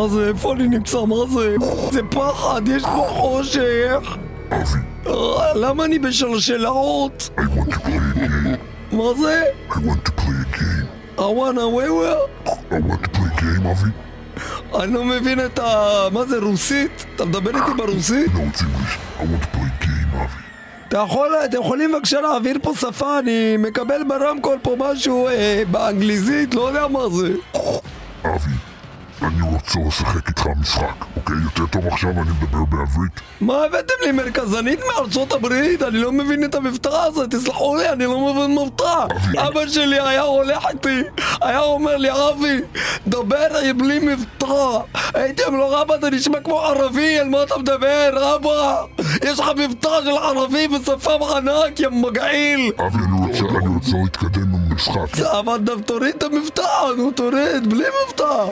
מה 0.08 0.14
זה? 0.14 0.28
איפה 0.28 0.52
אני 0.52 0.68
נמצא? 0.68 0.98
מה 1.04 1.16
זה? 1.34 1.56
זה 1.90 2.00
פחד, 2.10 2.62
יש 2.68 2.82
פה 2.82 3.06
חושך. 3.08 4.16
אבי, 4.50 4.78
למה 5.54 5.84
אני 5.84 5.98
בשלשלאות? 5.98 7.30
I 7.38 7.40
want 7.40 7.72
to 7.72 7.76
play 7.76 7.86
a 7.86 8.18
game. 8.18 8.96
מה 8.96 9.14
זה? 9.20 9.42
I 9.70 9.74
want 9.74 10.08
to 10.08 10.12
play 10.20 10.38
a 10.42 10.56
game. 10.56 10.86
I 11.18 11.20
wanna 11.20 11.68
where? 11.68 12.18
I 12.46 12.78
want 12.88 13.02
to 13.04 13.10
play 13.16 13.28
a 13.28 13.40
game, 13.40 13.66
אבי. 13.70 13.90
אני 14.82 14.92
לא 14.94 15.04
מבין 15.04 15.44
את 15.44 15.58
ה... 15.58 15.74
מה 16.12 16.24
זה, 16.26 16.38
רוסית? 16.38 17.04
אתה 17.16 17.24
מדבר 17.24 17.50
איתי 17.50 17.70
ברוסית? 17.76 18.26
No, 18.26 18.38
it's 18.38 18.60
English. 18.60 18.98
I 19.18 19.22
want 19.22 19.42
to 19.42 19.56
play 19.56 19.82
a 19.82 19.84
game, 19.84 20.16
אבי. 20.16 20.42
אתה 20.88 20.98
יכול, 20.98 21.28
אתם 21.44 21.58
יכולים 21.60 21.92
בבקשה 21.92 22.20
להעביר 22.20 22.58
פה 22.62 22.72
שפה, 22.80 23.18
אני 23.18 23.56
מקבל 23.56 24.02
ברמקול 24.08 24.58
פה 24.62 24.76
משהו 24.78 25.28
אה, 25.28 25.62
באנגליזית, 25.70 26.54
לא 26.54 26.68
יודע 26.68 26.86
מה 26.88 27.08
זה. 27.08 27.28
אבי, 28.24 28.50
אני 29.22 29.42
רוצה 29.42 29.78
לשחק 29.88 30.28
איתך 30.28 30.46
משחק, 30.60 31.04
אוקיי? 31.16 31.36
יותר 31.44 31.66
טוב 31.66 31.86
עכשיו 31.86 32.10
אני 32.10 32.20
מדבר 32.20 32.64
בעברית. 32.64 33.20
מה 33.40 33.64
הבאתם 33.64 33.94
לי 34.04 34.12
מרכזנית 34.12 34.80
מארצות 34.86 35.32
הברית? 35.32 35.82
אני 35.82 35.98
לא 35.98 36.12
מבין 36.12 36.44
את 36.44 36.54
המבטא 36.54 36.88
הזה, 36.88 37.26
תסלחו 37.26 37.76
לי, 37.76 37.88
אני 37.88 38.04
לא 38.04 38.34
מבין 38.34 38.58
מבטא. 38.58 39.06
אבא 39.38 39.66
שלי 39.66 40.00
היה 40.00 40.22
הולך 40.22 40.66
איתי, 40.70 41.02
היה 41.40 41.60
אומר 41.60 41.96
לי, 41.96 42.08
אבי, 42.10 42.60
דבר 43.06 43.46
בלי 43.76 43.98
מבטא. 43.98 44.78
הייתי 45.14 45.44
אומר 45.44 45.58
לו, 45.58 45.82
אבא, 45.82 45.94
אתה 45.94 46.10
נשמע 46.10 46.40
כמו 46.40 46.60
ערבי, 46.60 47.18
על 47.18 47.28
מה 47.28 47.42
אתה 47.42 47.58
מדבר, 47.58 48.34
אבא? 48.36 48.82
יש 49.24 49.40
לך 49.40 49.50
מבטא 49.56 50.00
של 50.04 50.10
ערבי 50.10 50.68
בשפה 50.68 51.36
ענק, 51.36 51.80
יא 51.80 51.88
מגעיל. 51.88 52.72
אבי, 52.86 52.98
אני 53.58 53.74
רוצה 53.74 53.92
להתקדם 54.02 54.54
במשחק. 54.78 55.20
אבל 55.20 55.58
תוריד 55.86 56.14
את 56.18 56.22
המבטא, 56.22 56.62
נו 56.96 57.10
תוריד, 57.10 57.70
בלי 57.70 57.84
מבטא. 58.06 58.44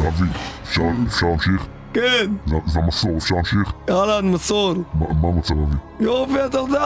אבי, 0.00 0.26
אפשר, 0.62 0.82
להמשיך? 1.22 1.66
כן, 1.94 2.32
זה, 2.66 2.78
המסור, 2.78 3.16
אפשר 3.16 3.34
להמשיך? 3.34 3.72
אהלן, 3.90 4.30
מסור. 4.30 4.74
מה, 4.94 5.28
המצב, 5.28 5.54
אבי? 5.54 5.76
יופי, 6.00 6.44
אתה 6.46 6.58
יודע, 6.58 6.84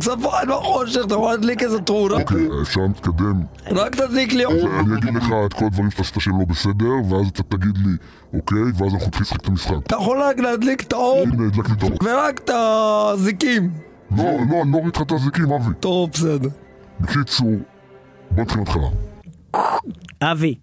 כספיים 0.00 0.48
בחושך, 0.48 1.00
אתה 1.06 1.14
יכול 1.14 1.30
להדליק 1.30 1.62
איזה 1.62 1.80
תאורה? 1.80 2.20
אוקיי, 2.20 2.48
אפשר 2.62 2.80
להתקדם. 2.80 3.42
רק 3.70 3.94
תדליק 3.94 4.32
לי. 4.32 4.44
אני 4.46 4.98
אגיד 4.98 5.14
לך 5.14 5.24
את 5.46 5.52
כל 5.52 5.64
הדברים 5.64 5.90
שאתה 5.90 6.02
עשית 6.02 6.14
שהם 6.20 6.38
לא 6.38 6.44
בסדר, 6.44 7.12
ואז 7.14 7.28
אתה 7.28 7.42
תגיד 7.42 7.78
לי, 7.78 7.92
אוקיי? 8.34 8.58
ואז 8.74 8.92
אנחנו 8.92 9.06
נתחיל 9.06 9.22
לשחק 9.22 9.40
את 9.40 9.48
המשחק. 9.48 9.76
אתה 9.86 9.96
יכול 9.96 10.22
רק 10.22 10.38
להדליק 10.38 10.82
את 10.82 10.92
האור 10.92 11.22
הנה, 11.22 11.46
הדלק 11.46 11.68
לי 11.68 11.74
את 11.74 11.82
האור. 11.82 11.94
ורק 12.04 12.40
את 12.44 12.50
הזיקים. 12.54 13.70
לא, 14.16 14.24
לא, 14.24 14.62
אני 14.62 14.72
לא 14.72 14.78
אוריד 14.78 14.96
לך 14.96 15.02
את 15.02 15.10
האזיקים, 15.10 15.52
אבי. 15.52 15.74
טוב, 15.80 16.10
בסדר. 16.10 16.48
בקיצור, 17.00 17.48
בוא 18.30 18.42
נתחיל 18.42 18.56
מההתחלה. 18.60 18.88
אבי, 20.22 20.54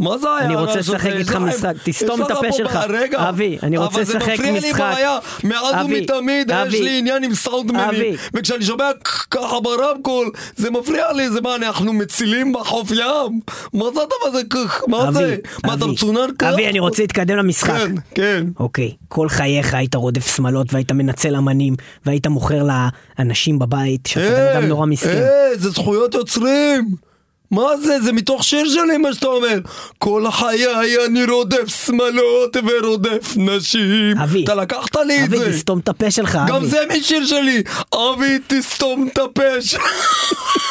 מה 0.00 0.18
זה 0.18 0.28
היה? 0.28 0.46
אני 0.46 0.56
רוצה? 0.56 0.78
לשחק 0.78 1.10
איתך 1.10 1.34
משחק, 1.36 1.72
תסתום 1.84 2.22
את 2.22 2.30
הפה 2.30 2.40
פה 2.50 2.56
שלך. 2.56 2.78
רגע, 2.88 3.28
אבי, 3.28 3.58
אני 3.62 3.76
רוצה 3.78 4.00
לשחק 4.00 4.16
אבל 4.16 4.26
זה 4.26 4.32
מפריע 4.34 4.52
לי 4.52 4.58
משחק. 4.58 4.80
בעיה, 4.80 5.18
מאז 5.44 5.74
ומתמיד 5.84 6.50
יש. 6.68 6.80
לי 6.80 6.98
עניין 6.98 7.24
עם 7.24 7.34
סאונדמנים. 7.34 8.14
וכשאני 8.34 8.64
שומע 8.64 8.90
ככה 9.30 9.60
ברמקול, 9.60 10.30
זה 10.56 10.70
מפריע 10.70 11.12
לי, 11.12 11.30
זה 11.30 11.40
מה, 11.40 11.54
אנחנו 11.54 11.92
מצילים 11.92 12.52
בחוף 12.52 12.90
ים? 12.90 13.40
מה 13.72 13.84
זה 13.94 14.00
הדבר 14.02 14.38
הזה? 14.38 14.42
מה 14.88 15.12
זה? 15.12 15.36
מה, 15.66 15.74
אתה 15.74 15.86
מצונן 15.86 16.28
ככה? 16.38 16.54
אבי, 16.54 16.68
אני 16.68 16.78
רוצה 16.78 17.02
להתקדם 17.02 17.36
למשחק. 17.36 17.72
כן, 17.78 17.94
כן. 18.14 18.46
אוקיי, 18.60 18.92
כל 19.08 19.28
חייך 19.28 19.74
היית 19.74 19.94
רודף 19.94 20.36
שמלות 20.36 20.72
והיית 20.72 20.92
מנצל 20.92 21.36
אמנים 21.36 21.74
והיית 22.06 22.26
מוכר 22.26 22.62
לאנשים 23.18 23.58
בבית 23.58 24.06
שאתה 24.06 24.52
אדם 24.58 24.64
נורא 24.68 24.86
מסכן. 24.86 25.08
אה, 25.08 25.56
זה 25.56 25.70
זכויות 25.70 26.14
יוצרים! 26.14 27.06
מה 27.50 27.76
זה? 27.76 28.00
זה 28.00 28.12
מתוך 28.12 28.44
שיר 28.44 28.68
שלי 28.68 28.96
מה 28.96 29.14
שאתה 29.14 29.26
אומר. 29.26 29.58
כל 29.98 30.30
חיי 30.30 30.66
אני 31.06 31.24
רודף 31.24 31.86
שמלות 31.86 32.56
ורודף 32.66 33.34
נשים. 33.36 34.18
אבי, 34.22 34.44
אתה 34.44 34.54
לקחת 34.54 34.96
לי 34.96 35.24
את 35.24 35.28
אבי, 35.28 35.38
זה. 35.38 35.52
תסתום 35.52 35.78
את 35.78 35.88
הפה 35.88 36.10
שלך, 36.10 36.38
גם 36.46 36.56
אבי. 36.56 36.66
זה 36.66 36.78
משיר 36.98 37.26
שלי. 37.26 37.62
אבי, 37.94 38.38
תסתום 38.46 39.08
את 39.12 39.18
הפה 39.18 39.60
שלך. 39.60 39.82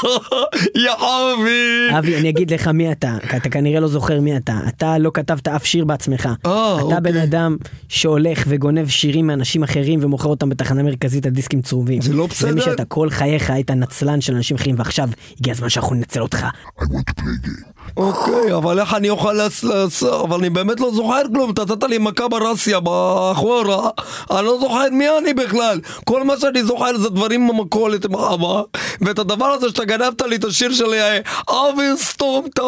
יא 0.86 0.92
אבי. 0.92 1.98
אבי, 1.98 2.18
אני 2.18 2.30
אגיד 2.30 2.54
לך 2.54 2.68
מי 2.68 2.92
אתה, 2.92 3.18
כי 3.30 3.38
אתה 3.38 3.50
כנראה 3.50 3.80
לא 3.80 3.88
זוכר 3.88 4.22
מי 4.22 4.38
אתה. 4.38 4.60
אתה 4.68 4.98
לא 4.98 5.12
כתבת 5.14 5.48
אף 5.48 5.66
שיר 5.66 5.86
בעצמך. 5.86 6.30
אה, 6.46 6.78
אתה 6.78 7.00
בן 7.00 7.10
אוקיי. 7.10 7.24
אדם 7.24 7.58
שהולך 7.90 8.44
וגונב 8.48 8.88
שירים 8.90 9.28
מאנשים 9.28 9.64
אחרים 9.64 10.00
ומוכר 10.04 10.30
אותם 10.30 10.50
בתחנה 10.50 10.84
מרכזית 10.84 11.26
על 11.26 11.32
דיסקים 11.32 11.62
צרובים. 11.62 12.02
זה 12.02 12.14
לא 12.14 12.28
זה 12.36 12.52
מי 12.52 12.62
בסדר? 12.62 12.72
שאתה 12.72 12.86
כל 12.86 13.10
חייך 13.10 13.50
היית 13.50 13.72
נצלן 13.72 14.22
של 14.22 14.36
אנשים 14.36 14.58
אחרים, 14.58 14.76
ועכשיו 14.78 15.10
הגיע 15.40 15.54
הזמן 15.54 15.70
שאנחנו 15.70 15.96
ננצל 15.96 16.22
אותך. 16.22 16.46
I 16.80 16.86
want 16.86 17.08
to 17.08 17.16
play 17.16 17.34
a 17.34 17.38
game. 17.38 17.75
אוקיי, 17.98 18.54
אבל 18.54 18.80
איך 18.80 18.94
אני 18.94 19.10
אוכל 19.10 19.34
לעשות? 19.34 20.24
אבל 20.24 20.38
אני 20.38 20.50
באמת 20.50 20.80
לא 20.80 20.92
זוכר 20.92 21.22
כלום, 21.34 21.52
אתה 21.52 21.62
נתת 21.62 21.84
לי 21.84 21.98
מכה 21.98 22.28
ברסיה, 22.28 22.80
באחורה, 22.80 23.90
אני 24.32 24.46
לא 24.46 24.58
זוכר 24.60 24.84
מי 24.92 25.06
אני 25.20 25.34
בכלל. 25.34 25.80
כל 26.04 26.24
מה 26.24 26.34
שאני 26.40 26.64
זוכר 26.64 26.98
זה 26.98 27.10
דברים 27.10 27.48
במכולת 27.48 28.06
עם 28.06 28.16
אבא, 28.16 28.62
ואת 29.02 29.20
הדבר 29.20 29.46
הזה 29.46 29.70
שאתה 29.70 29.86
גנבת 29.86 30.22
לי 30.22 30.36
את 30.36 30.44
השיר 30.44 30.74
שלי, 30.74 31.02
אה, 31.02 31.20
אבי 31.50 31.84
סתום 31.96 32.46
את 32.46 32.60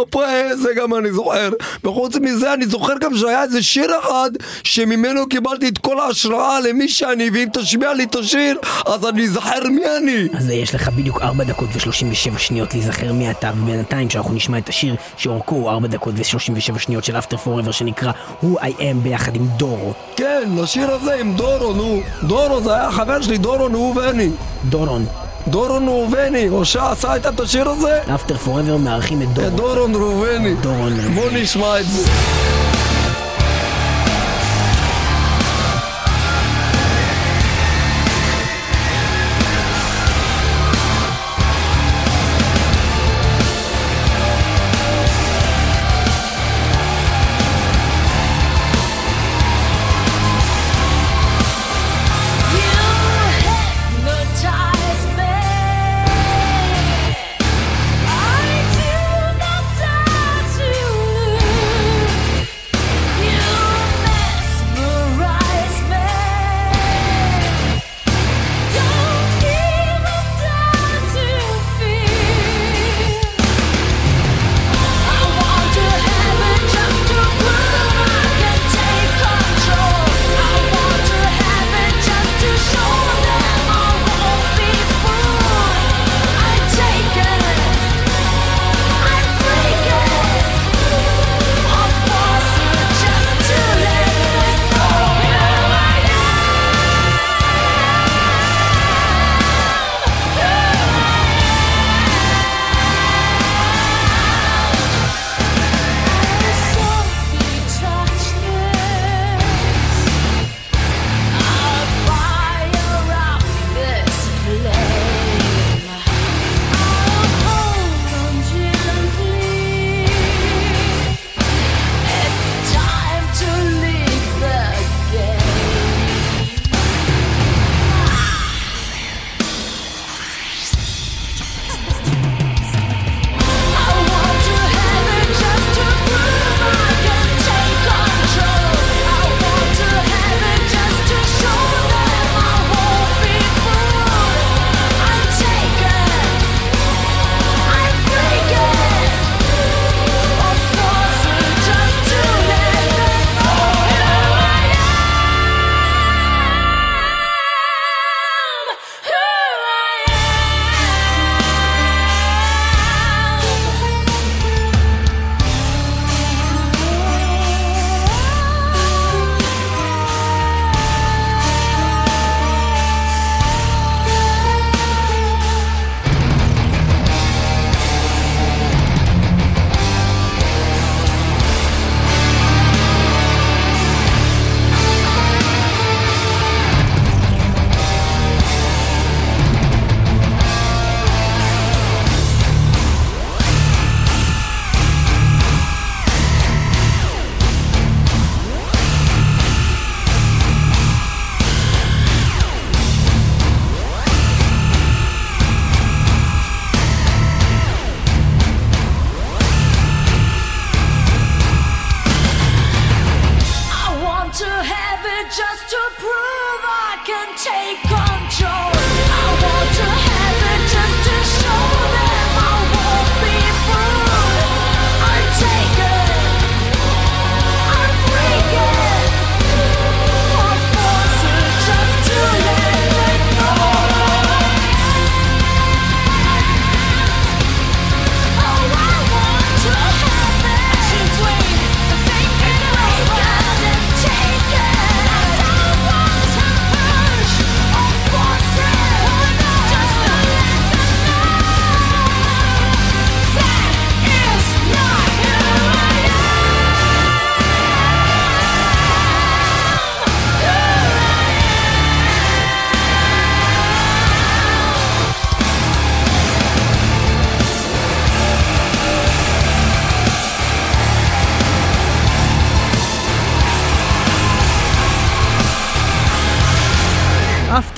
זה 0.60 0.70
גם 0.78 0.96
אני 0.96 1.12
זוכר. 1.12 1.50
וחוץ 1.84 2.16
מזה 2.16 2.54
אני 2.54 2.66
זוכר 2.66 2.94
גם 3.02 3.18
שהיה 3.18 3.44
איזה 3.44 3.64
שיר 3.64 3.92
אחד, 4.00 4.30
שממנו 4.64 5.30
קיבלתי 5.30 5.68
את 5.68 5.78
כל 5.78 6.00
ההשראה 6.00 6.60
למי 6.60 6.88
שאני, 6.88 7.30
ואם 7.34 7.48
תשמיע 7.54 7.94
לי 7.94 8.04
את 8.04 8.16
השיר, 8.16 8.58
אז 8.86 9.06
אני 9.06 9.26
אזכר 9.26 9.70
מי 9.70 9.82
אני. 9.98 10.28
אז 10.38 10.50
יש 10.50 10.76
לך 10.76 10.90
בדיוק 10.90 11.22
4 11.22 11.44
דקות 11.44 11.70
ו-37 11.74 12.38
שניות 12.38 12.74
להיזכר 12.74 13.14
מי 13.14 13.32
אתה, 13.32 13.52
ובינתיים 13.58 14.10
שאנחנו 14.10 14.34
נשמע 14.34 14.58
את 14.58 14.70
השיר 14.70 14.96
שאורכו 15.18 15.56
הוא 15.56 15.70
4 15.70 15.88
דקות 15.88 16.14
ו-37 16.18 16.80
שניות 16.80 17.04
של 17.04 17.18
אפטר 17.18 17.38
פוראבר 17.38 17.72
שנקרא 17.72 18.12
Who 18.44 18.46
I 18.46 18.80
Am 18.80 18.98
ביחד 19.04 19.36
עם 19.36 19.48
דורו. 19.48 19.94
כן, 20.16 20.50
לשיר 20.62 20.92
הזה 20.92 21.16
עם 21.16 21.34
דורו, 21.34 21.74
נו. 21.74 22.02
דורו 22.24 22.62
זה 22.62 22.74
היה 22.76 22.92
חבר 22.92 23.22
שלי, 23.22 23.38
דורו 23.38 23.70
נו 23.70 23.78
ובני. 23.78 24.30
דורון. 24.70 25.06
דורון 25.48 25.88
ראובני, 25.88 26.48
הושע 26.48 26.92
עשה 26.92 27.14
איתה 27.14 27.30
את 27.30 27.40
השיר 27.40 27.70
הזה? 27.70 28.00
אפטר 28.16 28.38
פוראבר 28.38 28.78
מארחים 28.78 29.22
את 29.22 29.28
את 29.28 29.34
דורו. 29.34 29.50
דורון 29.50 29.96
ראובני. 29.96 30.54
דורון. 30.54 30.94
בוא 31.16 31.30
נשמע 31.34 31.80
את 31.80 31.86
זה. 31.86 32.12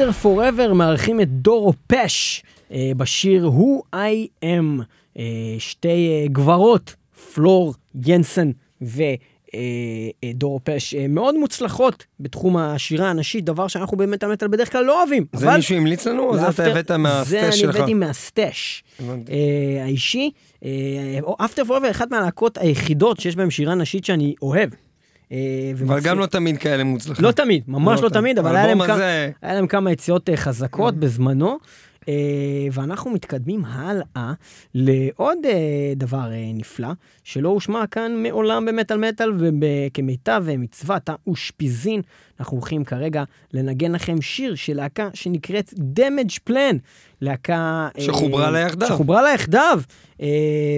After 0.10 0.26
Forever 0.26 0.74
מארחים 0.74 1.22
את 1.22 1.30
דורו 1.30 1.74
פש 1.88 2.44
אה, 2.72 2.92
בשיר 2.98 3.50
Who 3.58 3.96
I 3.96 4.46
Am. 4.46 4.84
אה, 5.18 5.24
שתי 5.60 6.10
אה, 6.10 6.28
גברות, 6.28 6.96
פלור 7.34 7.74
ינסן 8.06 8.52
ודורו 8.82 10.60
פש, 10.64 10.94
אה, 10.96 11.06
מאוד 11.10 11.36
מוצלחות 11.38 12.06
בתחום 12.20 12.58
השירה 12.58 13.10
הנשית, 13.10 13.46
דבר 13.46 13.68
שאנחנו 13.68 13.98
באמת 13.98 14.24
המטאל 14.24 14.48
בדרך 14.48 14.72
כלל 14.72 14.84
לא 14.84 15.00
אוהבים. 15.00 15.26
זה 15.34 15.56
מישהו 15.56 15.76
המליץ 15.76 16.08
לנו, 16.08 16.24
או 16.24 16.38
זה 16.38 16.50
אתה 16.50 16.66
הבאת 16.66 16.88
זה 16.88 16.98
מהסטש 16.98 17.60
שלך? 17.60 17.76
אני 17.76 17.80
הבאתי 17.80 17.94
מהסטש 17.94 18.84
האישי. 19.84 20.32
אפטר 21.38 21.64
פוrever 21.64 21.92
אחת 21.92 22.12
מהלהקות 22.12 22.58
היחידות 22.58 23.20
שיש 23.20 23.36
בהן 23.36 23.50
שירה 23.50 23.76
נשית 23.76 24.06
שאני 24.06 24.36
אוהב. 24.42 24.70
אה, 25.32 25.38
אבל 25.88 26.00
גם 26.00 26.20
לא 26.20 26.26
תמיד 26.26 26.58
כאלה 26.58 26.84
מוצלחים. 26.84 27.26
לא 27.26 27.32
תמיד, 27.32 27.64
ממש 27.68 28.00
לא 28.00 28.04
לא 28.04 28.10
תמיד. 28.10 28.40
אבל 28.40 28.56
היה 28.56 28.68
להם 29.42 29.68
כמה- 29.68 29.92
יציאות 29.92 30.30
אה, 30.30 30.38
חזקות 30.38 30.96
בזמנו. 30.96 31.58
אה, 32.10 32.68
ואנחנו 32.72 33.12
מתקדמים 33.12 33.66
הלאה 33.66 34.34
לעוד 34.76 35.38
אה, 35.46 35.94
דבר 35.96 36.32
אה, 36.32 36.52
נפלא, 36.54 36.88
שלא 37.24 37.50
הושמע 37.50 37.88
כאן 37.88 38.24
מעולם 38.24 38.66
במטאל 38.66 38.98
מטאל, 38.98 39.32
וכמיטב 39.38 40.46
מצוות 40.58 41.10
האושפיזין, 41.10 42.02
אנחנו 42.40 42.58
הולכים 42.58 42.84
כרגע 42.84 43.24
לנגן 43.54 43.92
לכם 43.92 44.22
שיר 44.22 44.56
של 44.56 44.76
להקה 44.76 45.10
שנקראת 45.14 45.74
Damage 46.00 46.50
Plan, 46.50 46.76
להקה... 47.22 47.90
שחוברה 47.98 48.52
לה 48.52 48.60
יחדיו. 48.60 48.88
שחוברה 48.88 49.22
לה 49.22 49.30
יחדיו, 49.34 49.82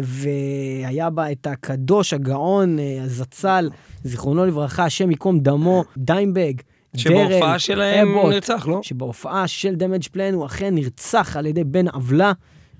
והיה 0.04 1.10
בה 1.10 1.32
את 1.32 1.48
הקדוש, 1.48 2.13
הגאון, 2.13 2.78
הזצ"ל, 3.02 3.70
זיכרונו 4.04 4.46
לברכה, 4.46 4.86
השם 4.86 5.12
ייקום 5.12 5.39
דמו, 5.39 5.84
Dimebag. 5.98 6.54
שבהופעה 6.98 7.60
שלהם 7.60 8.08
הוא 8.08 8.22
אבוט, 8.22 8.34
נרצח, 8.34 8.68
לא? 8.68 8.80
שבהופעה 8.84 9.48
של 9.48 9.76
Damageplan 9.76 10.34
הוא 10.34 10.46
אכן 10.46 10.76
נרצח 10.76 11.38
על 11.38 11.46
ידי 11.46 11.64
בן 11.64 11.88
עוולה, 11.88 12.32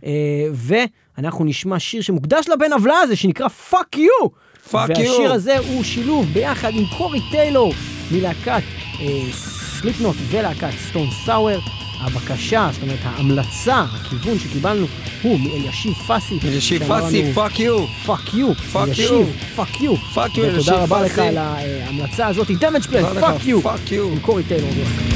אה, 0.06 0.12
ואנחנו 0.54 1.46
נשמע 1.46 1.80
שיר 1.80 2.02
שמוקדש 2.02 2.50
לבן 2.50 2.74
עוולה 2.74 3.00
הזה, 3.04 3.16
שנקרא 3.16 3.48
fuck 3.48 3.98
you. 3.98 4.28
Fuck 4.70 4.74
you. 4.74 4.90
והשיר 4.90 5.34
הזה 5.34 5.58
הוא 5.58 5.84
שילוב 5.84 6.26
ביחד 6.34 6.72
עם 6.74 6.86
Corey 6.98 7.20
Taylor 7.32 7.74
מלהקת 8.12 8.64
Slipknot 9.82 10.16
ולהקת 10.32 10.74
Stone 10.90 11.08
Sour. 11.26 11.60
הבקשה, 12.02 12.70
זאת 12.74 12.84
אומרת 12.84 13.00
ההמלצה, 13.04 13.86
הכיוון 13.94 14.40
שקיבלנו 14.40 14.86
הוא 15.22 15.40
מאלישיב 15.40 15.94
פאסי. 15.94 16.40
אלישיב 16.44 16.84
פאסי, 16.88 17.34
fuck 17.34 17.60
you. 17.60 18.52
Fuck 18.74 18.75
you. 18.75 18.76
Fuck 18.76 18.78
אלישיב, 18.78 19.36
fuck 19.56 19.82
you. 19.82 19.96
Fuck 19.96 20.18
you, 20.18 20.40
אלישיב 20.40 20.74
ותודה 20.74 20.84
רבה 20.84 21.02
לך 21.02 21.12
פאסי. 21.12 21.22
על 21.22 21.38
ההמלצה 21.38 22.28
הזאת, 22.28 22.52
Damageplan, 22.52 23.08
fuck 23.20 23.46
you. 23.46 23.60
fuck 23.62 23.90
you. 23.90 24.12
עם 24.12 24.20
Corey 24.20 24.44
Taylor. 24.44 24.70
Fuck 24.72 25.12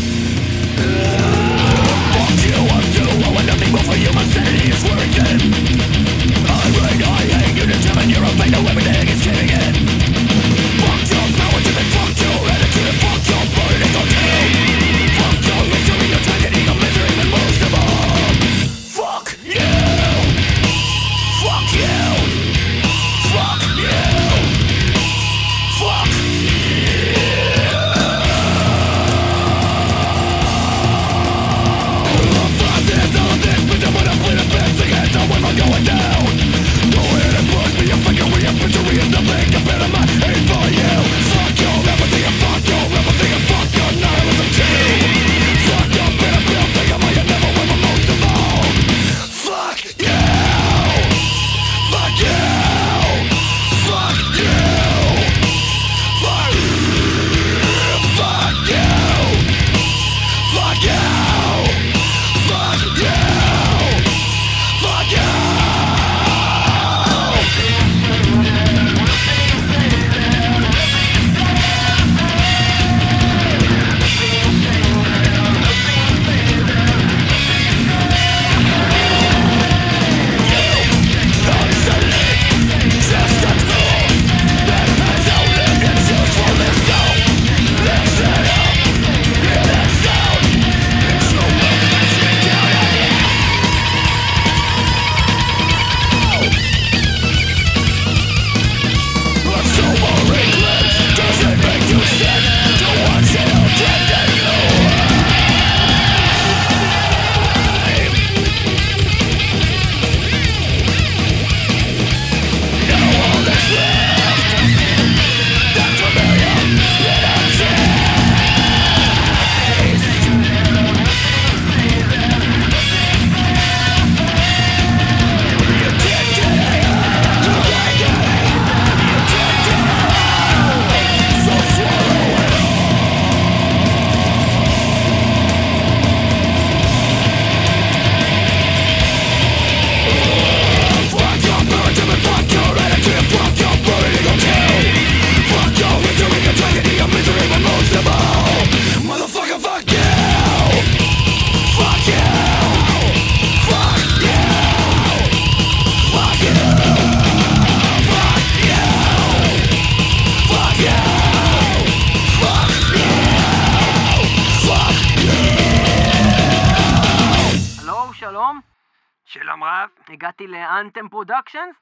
שלום 169.26 169.64
רב. 169.64 169.90
הגעתי 170.10 170.48
ל 170.48 170.57
Anthem 170.57 171.10
Productions. 171.10 171.76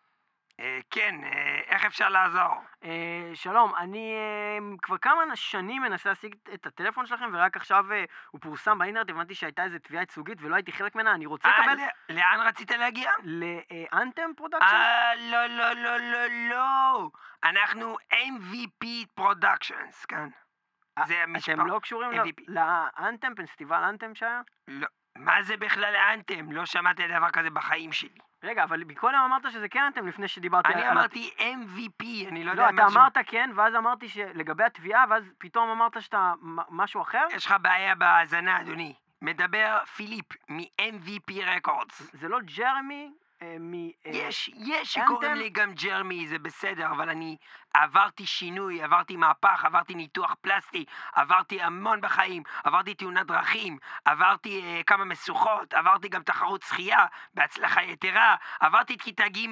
אה, 0.59 0.79
כן, 0.89 1.15
אה, 1.23 1.59
איך 1.67 1.85
אפשר 1.85 2.09
לעזור? 2.09 2.53
אה, 2.83 3.31
שלום, 3.33 3.73
אני 3.77 4.13
אה, 4.15 4.77
כבר 4.81 4.97
כמה 4.97 5.35
שנים 5.35 5.81
מנסה 5.81 6.09
להשיג 6.09 6.35
את 6.53 6.65
הטלפון 6.65 7.05
שלכם, 7.05 7.29
ורק 7.33 7.57
עכשיו 7.57 7.91
אה, 7.91 8.03
הוא 8.31 8.41
פורסם 8.41 8.77
באינטרנט, 8.77 9.09
הבנתי 9.09 9.35
שהייתה 9.35 9.63
איזו 9.63 9.77
תביעה 9.79 10.01
ייצוגית 10.01 10.37
ולא 10.41 10.55
הייתי 10.55 10.71
חלק 10.71 10.95
ממנה, 10.95 11.13
אני 11.13 11.25
רוצה 11.25 11.47
אה, 11.49 11.59
לקבל 11.59 11.81
ל- 12.09 12.13
לאן 12.13 12.39
רצית 12.47 12.71
להגיע? 12.71 13.11
ל 13.23 13.39
Anthem 13.39 14.29
Productions? 14.37 14.71
אה, 14.73 15.15
לא, 15.15 15.45
לא, 15.45 15.73
לא, 15.73 15.97
לא, 15.97 16.27
לא. 16.49 17.09
אנחנו 17.43 17.97
MVP 18.13 18.85
Productions 19.19 20.05
כאן. 20.07 20.29
זה 21.05 21.23
המספר. 21.23 21.53
אתם 21.53 21.67
לא 21.67 21.79
קשורים. 21.79 22.11
לאנטם, 22.47 23.35
פסטיבל 23.35 23.83
אנטם 23.83 24.15
שהיה? 24.15 24.41
לא. 24.67 24.87
מה 25.17 25.43
זה 25.43 25.57
בכלל 25.57 25.95
האנתם? 25.95 26.51
לא 26.51 26.65
שמעתי 26.65 27.07
דבר 27.07 27.29
כזה 27.29 27.49
בחיים 27.49 27.91
שלי. 27.91 28.19
רגע, 28.43 28.63
אבל 28.63 28.83
מקודם 28.83 29.17
אמרת 29.25 29.51
שזה 29.51 29.69
כן 29.69 29.83
אנטם 29.83 30.07
לפני 30.07 30.27
שדיברתי 30.27 30.73
אני 30.73 30.81
על... 30.81 30.97
אמרתי 30.97 31.33
MVP, 31.39 32.27
אני 32.27 32.43
לא 32.43 32.51
יודע 32.51 32.63
לא, 32.63 32.71
מה 32.71 32.81
אתה 32.81 32.85
השם. 32.85 32.99
אמרת 32.99 33.17
כן, 33.27 33.49
ואז 33.55 33.75
אמרתי 33.75 34.09
שלגבי 34.09 34.63
התביעה, 34.63 35.05
ואז 35.09 35.23
פתאום 35.37 35.69
אמרת 35.69 36.01
שאתה 36.01 36.33
משהו 36.69 37.01
אחר? 37.01 37.25
יש 37.31 37.45
לך 37.45 37.55
בעיה 37.61 37.95
בהאזנה, 37.95 38.61
אדוני. 38.61 38.93
מדבר 39.21 39.79
פיליפ 39.95 40.25
מ-MVP 40.49 41.45
רקורדס. 41.45 42.11
זה 42.13 42.27
לא 42.27 42.39
ג'רמי 42.57 43.11
מ... 43.59 43.73
אה, 43.73 43.89
יש, 44.05 44.49
יש 44.55 44.93
שקוראים? 44.93 45.33
לי 45.33 45.49
גם 45.49 45.73
ג'רמי, 45.73 46.27
זה 46.27 46.39
בסדר, 46.39 46.91
אבל 46.91 47.09
אני 47.09 47.37
עברתי 47.73 48.25
שינוי, 48.25 48.81
עברתי 48.81 49.15
מהפך, 49.15 49.65
עברתי 49.65 49.95
ניתוח 49.95 50.35
פלסטי, 50.41 50.85
עברתי 51.13 51.61
המון 51.61 52.01
בחיים, 52.01 52.43
עברתי 52.63 52.93
תאונת 52.93 53.27
דרכים, 53.27 53.77
עברתי 54.05 54.61
אה, 54.61 54.81
כמה 54.83 55.05
משוכות, 55.05 55.73
עברתי 55.73 56.09
גם 56.09 56.23
תחרות 56.23 56.61
שחייה 56.61 57.05
בהצלחה 57.33 57.83
יתרה, 57.83 58.35
עברתי 58.59 58.93
את 58.93 59.01
כיתה 59.01 59.27
ג' 59.27 59.47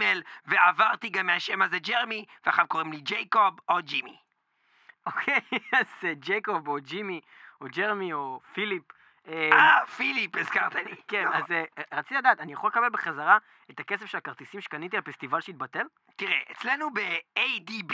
ועברתי 0.45 1.09
גם 1.09 1.25
מהשם 1.25 1.61
הזה 1.61 1.79
ג'רמי, 1.79 2.25
ועכשיו 2.45 2.65
קוראים 2.67 2.91
לי 2.91 2.99
ג'ייקוב 2.99 3.59
או 3.69 3.75
ג'ימי. 3.81 4.17
אוקיי, 5.05 5.39
אז 5.79 5.87
אה, 6.03 6.13
ג'ייקוב 6.13 6.67
או 6.67 6.77
ג'ימי 6.81 7.21
או 7.61 7.65
ג'רמי 7.69 8.13
או 8.13 8.39
פיליפ. 8.53 8.83
אה, 9.27 9.49
אה, 9.53 9.85
פיליפ, 9.85 10.35
הזכרת 10.35 10.75
לי. 10.75 10.95
כן, 11.07 11.25
נכון. 11.25 11.41
אז 11.41 11.51
אה, 11.51 11.63
רציתי 11.93 12.15
לדעת, 12.15 12.39
אני 12.39 12.53
יכול 12.53 12.69
לקבל 12.69 12.89
בחזרה 12.89 13.37
את 13.71 13.79
הכסף 13.79 14.05
של 14.05 14.17
הכרטיסים 14.17 14.61
שקניתי 14.61 14.97
לפסטיבל 14.97 15.41
שהתבטל? 15.41 15.85
תראה, 16.15 16.39
אצלנו 16.51 16.93
ב-ADB 16.93 17.93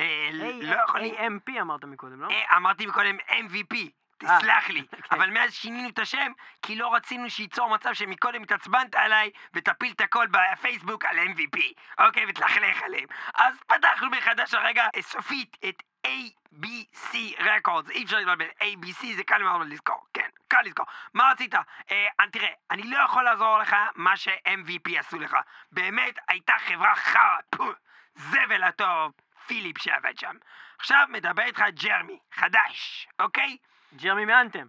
אה, 0.00 0.30
לא 0.32 0.82
יכולים... 0.84 1.14
AMP 1.14 1.60
אמרת 1.60 1.84
מקודם, 1.84 2.20
לא? 2.20 2.28
אה, 2.30 2.56
אמרתי 2.56 2.86
מקודם 2.86 3.16
MVP, 3.30 3.76
אה, 4.24 4.38
תסלח 4.38 4.68
לי. 4.68 4.86
כן. 4.90 4.96
אבל 5.10 5.30
מאז 5.30 5.52
שינינו 5.52 5.88
את 5.88 5.98
השם, 5.98 6.32
כי 6.62 6.76
לא 6.76 6.94
רצינו 6.94 7.30
שייצור 7.30 7.68
מצב 7.68 7.92
שמקודם 7.92 8.42
התעצבנת 8.42 8.94
עליי 8.94 9.30
ותפיל 9.54 9.92
את 9.92 10.00
הכל 10.00 10.26
בפייסבוק 10.26 11.04
על 11.04 11.18
MVP, 11.18 11.60
אוקיי? 11.98 12.24
ותלכלך 12.28 12.82
עליהם. 12.82 13.06
אז 13.34 13.54
פתחנו 13.66 14.10
מחדש 14.10 14.54
הרגע 14.54 14.86
אה, 14.96 15.02
סופית 15.02 15.56
את 15.68 15.82
ABC 16.08 17.16
רקורדס, 17.42 17.90
אי 17.90 18.04
אפשר 18.04 18.16
להתבלבל, 18.16 18.48
ABC 18.60 19.16
זה 19.16 19.24
קל 19.24 19.42
מאוד 19.42 19.66
לזכור, 19.66 20.06
כן, 20.14 20.28
קל 20.48 20.62
לזכור. 20.64 20.86
מה 21.14 21.30
רצית? 21.32 21.54
אה, 21.54 22.06
תראה, 22.32 22.48
אני 22.70 22.82
לא 22.82 22.98
יכול 22.98 23.24
לעזור 23.24 23.58
לך 23.58 23.76
מה 23.94 24.16
ש-MVP 24.16 24.98
עשו 24.98 25.18
לך. 25.18 25.36
באמת, 25.72 26.18
הייתה 26.28 26.52
חברה 26.58 26.94
חרא, 26.94 27.36
פו, 27.50 27.72
זבל 28.14 28.62
הטוב, 28.62 29.12
פיליפ 29.46 29.78
שעבד 29.78 30.18
שם. 30.18 30.36
עכשיו 30.78 31.06
מדבר 31.08 31.42
איתך 31.42 31.62
ג'רמי, 31.70 32.18
חדש, 32.32 33.08
אוקיי? 33.18 33.56
ג'רמי 33.96 34.24
מאנתם. 34.24 34.66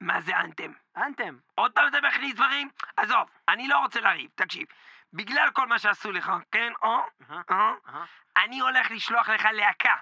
מה 0.00 0.20
זה 0.20 0.36
אנתם? 0.40 0.72
אנתם. 0.96 1.36
עוד 1.54 1.72
פעם 1.72 1.88
אתה 1.88 2.00
מכניס 2.00 2.34
דברים? 2.34 2.68
עזוב, 2.96 3.28
אני 3.48 3.68
לא 3.68 3.78
רוצה 3.78 4.00
לריב, 4.00 4.30
תקשיב. 4.34 4.66
בגלל 5.12 5.50
כל 5.50 5.66
מה 5.66 5.78
שעשו 5.78 6.12
לך, 6.12 6.32
כן? 6.52 6.72
או, 6.82 7.06
אני 8.36 8.60
הולך 8.60 8.90
לשלוח 8.90 9.28
לך 9.28 9.44
להקה, 9.52 9.94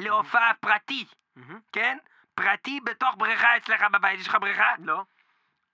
להופעה 0.00 0.52
פרטי. 0.60 1.04
כן? 1.72 1.98
פרטי 2.34 2.80
בתוך 2.80 3.14
בריכה 3.18 3.56
אצלך 3.56 3.82
בבית, 3.92 4.20
יש 4.20 4.28
לך 4.28 4.36
בריכה? 4.40 4.74
לא. 4.78 5.04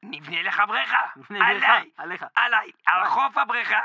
נבנה 0.03 0.43
לך 0.43 0.63
בריכה. 0.69 1.01
נבנה 1.17 1.39
בריכה, 1.39 1.67
עליי, 1.67 1.91
עליך. 1.97 2.25
עליי, 2.35 2.71
על 2.87 3.05
חוף 3.05 3.39
הבריכה, 3.39 3.81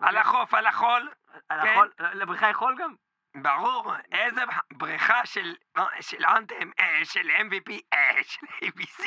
על 0.00 0.08
אוקיי. 0.08 0.20
החוף, 0.20 0.54
על 0.54 0.66
החול. 0.66 1.10
על 1.48 1.60
כן. 1.62 1.68
החול, 1.68 1.90
לבריכה 1.98 2.50
יכול 2.50 2.76
גם? 2.78 2.94
ברור, 3.34 3.92
איזה 4.12 4.40
בריכה 4.72 5.26
של, 5.26 5.54
אה, 5.76 5.84
של 6.00 6.24
אנטם, 6.24 6.70
אה, 6.80 7.04
של 7.04 7.30
MVP, 7.30 7.72
אה, 7.92 8.22
של 8.22 8.46
ABC. 8.64 9.04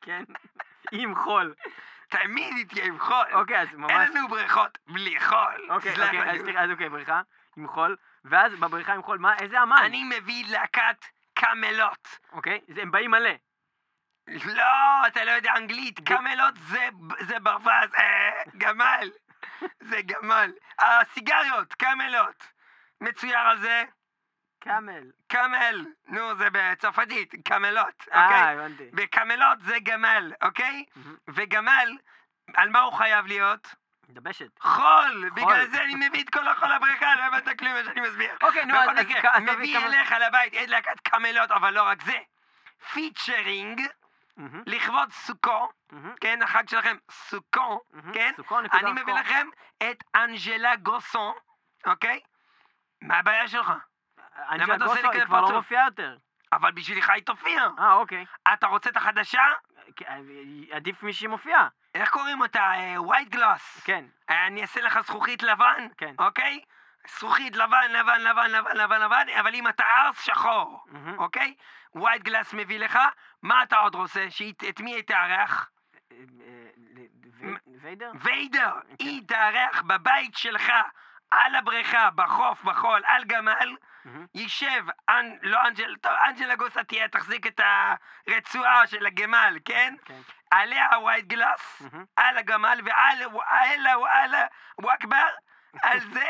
כן. 0.00 0.24
עם 0.92 1.14
חול. 1.14 1.54
תמיד 2.08 2.54
היא 2.56 2.66
תהיה 2.66 2.84
עם 2.84 2.98
חול. 2.98 3.26
אוקיי, 3.32 3.60
אז 3.60 3.74
ממש... 3.74 3.90
אין 3.90 4.16
לנו 4.16 4.28
בריכות 4.28 4.78
בלי 4.86 5.20
חול. 5.20 5.66
אוקיי, 5.70 5.92
אוקיי, 5.92 6.60
אז 6.60 6.70
אוקיי, 6.70 6.88
בריכה 6.88 7.20
עם 7.56 7.68
חול, 7.68 7.96
ואז 8.28 8.52
בבריכה 8.52 8.92
עם 8.94 9.02
חול, 9.02 9.18
מה, 9.18 9.36
איזה 9.38 9.62
אמן? 9.62 9.76
אני 9.84 10.04
מביא 10.04 10.44
להקת 10.48 11.04
קמלות. 11.34 12.18
אוקיי, 12.32 12.60
זה- 12.68 12.82
הם 12.82 12.90
באים 12.90 13.10
מלא. 13.10 13.30
לא, 14.44 14.62
אתה 15.06 15.24
לא 15.24 15.30
יודע 15.30 15.52
אנגלית. 15.56 16.00
קמלות 16.08 16.54
זה, 16.56 16.88
זה 17.20 17.38
ברווז, 17.38 17.94
אה, 17.98 18.42
גמל. 18.56 19.10
זה 19.90 19.96
גמל. 20.06 20.52
הסיגריות, 20.78 21.74
קמלות. 21.74 22.46
מצויר 23.00 23.38
על 23.38 23.58
זה, 23.58 23.84
קאמל. 24.60 25.10
קמל. 25.28 25.86
נו, 26.06 26.34
זה 26.36 26.48
בצרפתית, 26.52 27.34
קמלות, 27.48 28.08
אה, 28.12 28.24
אוקיי? 28.24 28.40
הבנתי. 28.40 28.90
וקמלות 28.96 29.60
זה 29.60 29.76
גמל, 29.82 30.32
אוקיי? 30.42 30.84
מהמם. 30.96 31.16
וגמל, 31.28 31.96
על 32.54 32.70
מה 32.70 32.80
הוא 32.80 32.92
חייב 32.92 33.26
להיות? 33.26 33.74
דבשת. 34.08 34.58
חול! 34.60 35.30
בגלל 35.34 35.66
זה 35.66 35.82
אני 35.84 35.94
מביא 36.08 36.22
את 36.24 36.30
כל 36.30 36.48
החול 36.48 36.68
לבריכה, 36.74 37.14
לא 37.16 37.22
הבנת 37.22 37.58
כלום 37.58 37.72
מה 37.72 37.84
שאני 37.84 38.00
מסביר. 38.00 38.30
אוקיי, 38.42 38.64
נו, 38.64 38.74
אז- 38.76 39.42
מביא 39.42 39.78
אליך 39.78 40.12
לבית 40.26 40.54
את 40.54 40.68
להקת 40.68 41.00
Kamelot, 41.00 41.50
אבל 41.50 41.74
לא 41.74 41.82
רק 41.82 42.02
זה. 42.02 42.18
Featuring, 42.92 43.80
לכבוד 44.66 45.12
סוכו, 45.12 45.68
כן, 46.20 46.42
החג 46.42 46.68
שלכם, 46.68 46.96
סוכו. 47.10 47.80
כן? 48.12 48.32
אני 48.72 48.92
מביא. 48.92 49.14
לכם 49.14 49.48
את 49.90 50.04
Angela 50.14 50.76
Gossow, 50.76 51.34
אוקיי? 51.86 52.20
מה 53.02 53.18
הבעיה 53.18 53.48
שלך? 53.48 53.72
Angela 54.50 54.76
אתה 54.76 54.84
עושה 54.84 54.94
לי 54.94 55.02
Gossow, 55.02 55.18
היא 55.18 55.24
כבר 55.24 55.40
לא? 55.40 55.52
מופיעה 55.52 55.84
יותר. 55.84 56.16
אבל 56.52 56.72
בשבילך 56.72 57.10
היא 57.10 57.22
תופיע. 57.22 57.66
אה, 57.78 57.92
אוקיי. 57.92 58.24
אתה 58.52 58.66
רוצה 58.66 58.90
את 58.90 58.96
החדשה? 58.96 59.42
כי- 59.96 60.06
אה, 60.06 60.18
עדיף 60.76 61.02
מי 61.02 61.12
שמופיעה. 61.12 61.68
איך 62.00 62.10
קוראים 62.10 62.40
אותה? 62.40 62.72
ווייט 62.96 63.28
גלוס. 63.28 63.80
כן, 63.84 64.04
אני 64.28 64.62
אעשה 64.62 64.80
לך 64.80 65.00
זכוכית 65.00 65.42
לבן, 65.42 65.86
כן. 65.98 66.14
אוקיי? 66.18 66.60
זכוכית 67.08 67.56
לבן, 67.56 67.90
לבן, 67.90 68.20
לבן, 68.20 68.50
לבן, 68.50 68.76
לבן, 68.76 69.00
לבן, 69.00 69.26
אבל 69.40 69.54
אם 69.54 69.68
אתה 69.68 69.84
ארס, 69.84 70.20
שחור, 70.20 70.84
מהמם. 70.86 71.18
אוקיי? 71.18 71.54
ווייט 71.94 72.22
גלאס 72.22 72.54
מביא 72.54 72.78
לך, 72.78 72.98
מה 73.42 73.62
אתה 73.62 73.76
עוד 73.76 73.94
רוצה? 73.94 74.26
שאת 74.30 74.80
מי 74.80 74.94
היא 74.94 75.02
תארח? 75.02 75.70
אה, 76.12 76.16
אה, 77.42 77.54
ויידר? 77.82 78.10
ויידר, 78.20 78.72
כן. 78.88 78.94
היא 78.98 79.22
תארח 79.28 79.82
בבית 79.82 80.36
שלך, 80.36 80.72
על 81.30 81.54
הבריכה, 81.54 82.10
בחוף, 82.10 82.62
בחול, 82.64 83.02
על 83.06 83.24
גמל. 83.24 83.76
יישב, 84.34 84.84
אנ... 85.08 85.36
לא 85.42 85.66
אנג'ל, 85.68 85.96
טוב, 85.96 86.12
אנג'לה 86.28 86.56
גוסה 86.56 86.84
תהיה, 86.84 87.08
תחזיק 87.08 87.46
את 87.46 87.60
הרצועה 88.28 88.86
של 88.86 89.06
הגמל, 89.06 89.58
כן? 89.64 89.94
כן. 90.04 90.20
עליה 90.50 90.86
ווייט 91.00 91.26
גלאס. 91.26 91.82
על 92.16 92.38
הגמל, 92.38 92.80
ועל 92.84 93.26
וואלה 93.26 93.98
וואלה 93.98 94.46
וואכבר, 94.80 95.28
על 95.82 96.00
זה. 96.00 96.24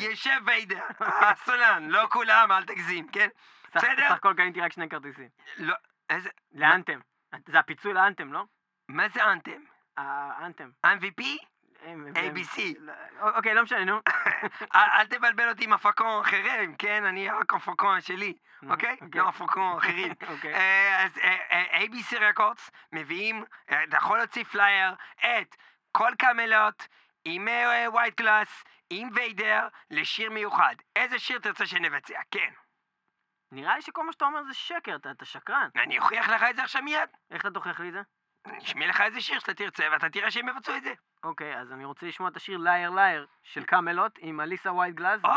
יושב 0.00 0.40
ויידר. 0.46 0.84
הסולן, 1.00 1.88
לא 1.88 2.06
כולם, 2.10 2.52
אל 2.52 2.64
תגזים, 2.64 3.08
כן? 3.08 3.28
בסדר? 3.74 4.08
סך 4.08 4.14
הכל 4.14 4.34
קניתי 4.36 4.60
רק 4.60 4.72
שני 4.72 4.88
כרטיסים. 4.88 5.28
לא, 5.56 5.74
איזה, 6.10 6.30
לאנתם. 6.52 7.00
זה 7.46 7.58
הפיצוי 7.58 7.92
לאנתם, 7.92 8.32
לא? 8.32 8.44
מה 8.88 9.08
זה 9.08 9.24
אנתם? 9.32 9.60
האנתם. 9.96 10.70
MVP? 10.86 11.22
ABC. 12.14 12.60
לא, 12.78 12.92
אוקיי, 13.36 13.54
לא 13.54 13.62
משנה, 13.62 13.84
נו. 13.84 14.00
אל 14.74 15.06
תבלבל 15.06 15.48
אותי 15.48 15.64
עם 15.64 15.72
הפקון 15.72 16.20
אחרים, 16.20 16.76
כן? 16.76 17.04
אני 17.04 17.28
רק 17.28 17.54
הפקון 17.54 18.00
שלי, 18.00 18.34
אוקיי? 18.68 18.96
אוקיי. 19.00 19.20
לא 19.20 19.28
הפקון 19.28 19.76
אחרים. 19.76 20.12
אוקיי. 20.34 20.54
אה, 20.54 21.04
אז 21.04 21.18
אה, 21.18 21.36
אה, 21.50 21.80
ABC 21.80 22.16
Records 22.20 22.70
מביאים, 22.92 23.44
אה, 23.70 23.84
אתה 23.84 23.96
יכול 23.96 24.18
להוציא 24.18 24.44
פלייר, 24.44 24.94
את 25.20 25.56
כל 25.92 26.10
Kamelot 26.18 26.88
עם 27.24 27.48
White-Gluz, 27.86 28.64
עם 28.90 29.08
ויידר, 29.14 29.68
לשיר 29.90 30.30
מיוחד. 30.30 30.74
איזה 30.96 31.18
שיר 31.18 31.38
תרצה 31.38 31.66
שנבצע? 31.66 32.20
כן. 32.30 32.50
נראה 33.52 33.76
לי 33.76 33.82
שכל 33.82 34.06
מה 34.06 34.12
שאתה 34.12 34.24
אומר 34.24 34.42
זה 34.42 34.54
שקר, 34.54 34.96
אתה 34.96 35.24
שקרן. 35.24 35.68
אני 35.76 35.98
אוכיח 35.98 36.28
לך 36.28 36.42
את 36.50 36.56
זה 36.56 36.62
עכשיו 36.62 36.82
מיד. 36.82 37.08
איך 37.30 37.40
אתה 37.40 37.50
תוכיח 37.50 37.80
לי 37.80 37.88
את 37.88 37.92
זה? 37.92 38.00
אני 38.46 38.58
אשמיע 38.58 38.88
לך 38.88 39.00
איזה 39.00 39.20
שיר 39.20 39.38
שאתה 39.38 39.54
תרצה, 39.54 39.84
ואתה 39.92 40.08
תראה 40.08 40.30
שהם 40.30 40.48
יבצעו 40.48 40.76
את 40.76 40.82
זה. 40.82 40.92
אוקיי, 41.24 41.56
אז 41.60 41.72
אני 41.72 41.84
רוצה 41.84 42.06
לשמוע 42.06 42.28
את 42.28 42.36
השיר 42.36 42.58
Liar 42.58 42.90
Liar 42.90 43.26
של 43.42 43.64
Kamelot 43.64 44.18
עם 44.18 44.40
Alissa 44.40 44.72
White-Gluz. 44.72 45.24
או, 45.24 45.30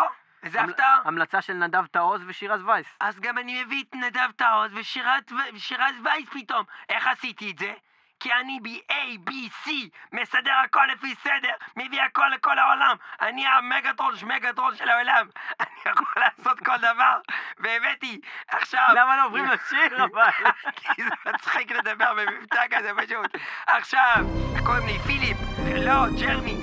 איזה 0.44 0.62
הפתעה. 0.62 1.02
המלצה 1.06 1.42
של 1.42 1.54
נדב 1.54 1.86
טעוז 1.86 2.22
ושירז 2.28 2.62
וייס. 2.66 2.88
אז 3.00 3.20
גם 3.20 3.38
אני 3.38 3.64
מביא 3.64 3.84
את 3.90 3.96
נדב 3.96 4.30
ושירת 4.74 5.32
ושירז 5.54 5.96
וייס 6.04 6.30
פתאום. 6.30 6.66
איך 6.90 7.08
עשיתי 7.08 7.52
את 7.52 7.58
זה? 7.58 7.74
כי 8.20 8.34
אני 8.34 8.60
ב-A, 8.62 9.30
B, 9.30 9.32
C, 9.66 9.70
מסדר 10.12 10.54
הכל 10.66 10.86
לפי 10.94 11.16
סדר, 11.24 11.54
מביא 11.76 12.02
הכל 12.02 12.28
לכל 12.36 12.60
העולם. 12.60 12.96
אני 13.22 13.46
המגטרון 13.48 14.16
שמגטרון 14.16 14.76
של 14.76 14.90
העולם. 14.90 15.28
אני 15.62 15.80
יכול 15.86 16.14
לעשות 16.18 16.60
כל 16.60 16.78
דבר, 16.78 17.20
והבאתי 17.58 18.22
עכשיו... 18.48 18.88
למה 18.96 19.18
לא 19.18 19.26
עוברים 19.26 19.46
לשיר 19.46 20.04
אבל? 20.06 20.32
כי 20.76 21.04
זה 21.04 21.10
מצחיק 21.26 21.72
לדבר 21.72 22.14
במבטא 22.14 22.64
כזה 22.70 22.92
פשוט. 22.98 23.42
עכשיו, 23.68 24.26
קוראים 24.66 24.88
לי? 24.88 25.00
פיליפ, 25.00 25.38
לא, 25.76 26.10
ג'רמי, 26.20 26.58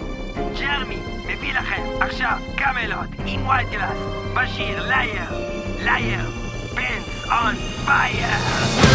ג'רמי, 0.61 0.99
מביא 1.29 1.55
לכם 1.55 1.83
עכשיו 2.01 2.39
Kamelot 2.59 3.11
עם 3.27 3.47
White-Gluz 3.47 3.99
בשיר 4.35 4.89
liar, 4.89 5.31
liar, 5.79 6.31
pants 6.75 7.25
on 7.31 7.55
fire. 7.87 8.94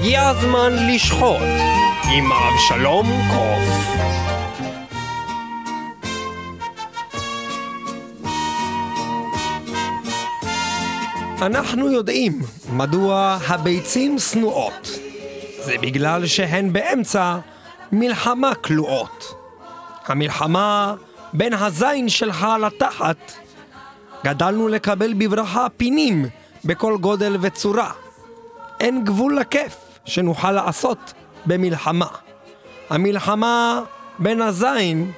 הגיע 0.00 0.28
הזמן 0.28 0.72
לשחוט 0.88 1.40
עם 2.12 2.32
אבשלום 2.32 3.06
קוף. 3.30 3.96
אנחנו 11.42 11.90
יודעים 11.92 12.40
מדוע 12.72 13.38
הביצים 13.48 14.18
שנואות. 14.18 14.90
זה 15.64 15.74
בגלל 15.80 16.26
שהן 16.26 16.72
באמצע 16.72 17.38
מלחמה 17.92 18.54
כלואות. 18.54 19.34
המלחמה 20.06 20.94
בין 21.32 21.54
הזין 21.54 22.08
שלך 22.08 22.46
לתחת. 22.60 23.32
גדלנו 24.24 24.68
לקבל 24.68 25.12
בברכה 25.12 25.66
פינים 25.76 26.26
בכל 26.64 26.96
גודל 27.00 27.36
וצורה. 27.40 27.92
אין 28.80 29.04
גבול 29.04 29.38
לכיף 29.38 29.89
שנוכל 30.04 30.52
לעשות 30.52 31.12
במלחמה. 31.46 32.06
המלחמה 32.90 33.82
בין 34.18 34.42
הזין 34.42 35.12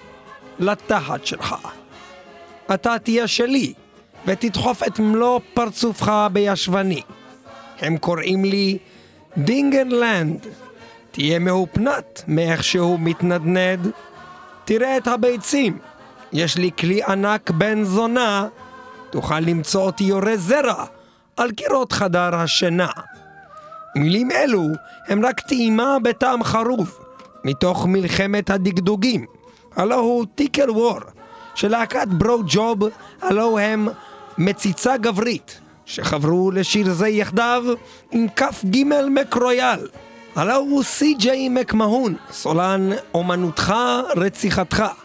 לתחת 0.59 1.27
שלך. 1.27 1.55
אתה 2.75 2.99
תהיה 2.99 3.27
שלי, 3.27 3.73
ותדחוף 4.27 4.83
את 4.83 4.99
מלוא 4.99 5.41
פרצופך 5.55 6.13
בישבני. 6.33 7.03
הם 7.81 7.97
קוראים 7.97 8.45
לי 8.45 8.79
דינגנלנד. 9.37 10.47
תהיה 11.11 11.39
מהופנת 11.39 12.25
מאיך 12.29 12.65
שהוא 12.65 12.99
מתנדנד. 13.01 13.91
תראה 14.65 14.97
את 14.97 15.09
הביצים, 15.09 15.79
יש 16.33 16.57
לי 16.57 16.71
כלי 16.79 17.03
ענק 17.03 17.51
בן 17.51 17.85
זונה. 17.85 18.49
תוכל 19.11 19.41
למצוא 19.41 19.83
אותי 19.83 20.05
יורה 20.05 20.37
זרע 20.37 20.85
על 21.37 21.53
קירות 21.53 21.93
חדר 21.93 22.35
השינה. 22.35 22.89
מילים 23.97 24.31
אלו 24.31 24.69
הם 25.09 25.27
רק 25.27 25.41
טעימה 25.41 25.99
בטעם 26.03 26.45
חרוב, 26.45 26.99
מתוך 27.45 27.87
מלחמת 27.87 28.51
הדגדוגים, 28.51 29.27
הלא 29.77 29.95
הוא 29.95 30.27
טיקל 30.35 30.71
וור, 30.71 30.99
של 31.55 31.69
להקת 31.69 32.09
ברו 32.09 32.39
ג'וב, 32.47 32.79
הלא 33.23 33.59
הם 33.59 33.89
מציצה 34.39 34.97
גברית, 34.97 35.61
שחברו 35.87 36.51
לשיר 36.51 36.93
זה 36.93 37.09
יחדיו 37.09 37.65
עם 38.13 38.27
כף 38.37 38.65
ג' 38.65 38.85
מקרויאל, 39.11 39.89
הלו 40.37 40.57
הוא 40.57 40.83
סי.ג'יי 40.83 41.49
מקמהון, 41.49 42.15
סולן 42.31 42.91
אומנותך 43.15 43.75
רציחתך. 44.17 45.02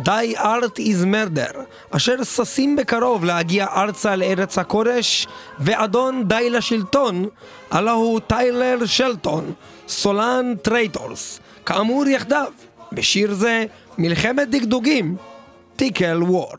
די 0.00 0.34
ארט 0.38 0.78
איז 0.78 1.04
מרדר, 1.04 1.50
אשר 1.90 2.24
ששים 2.24 2.76
בקרוב 2.76 3.24
להגיע 3.24 3.66
ארצה 3.66 4.16
לארץ 4.16 4.58
הקודש, 4.58 5.26
ואדון 5.58 6.28
די 6.28 6.50
לשלטון, 6.50 7.28
הלו 7.70 7.92
הוא 7.92 8.20
טיילר 8.20 8.78
שלטון, 8.84 9.52
סולן 9.88 10.54
טרייטורס, 10.62 11.40
כאמור 11.66 12.06
יחדיו, 12.06 12.52
בשיר 12.92 13.34
זה 13.34 13.64
מלחמת 13.98 14.50
דגדוגים, 14.50 15.16
טיקל 15.76 16.22
וור. 16.22 16.54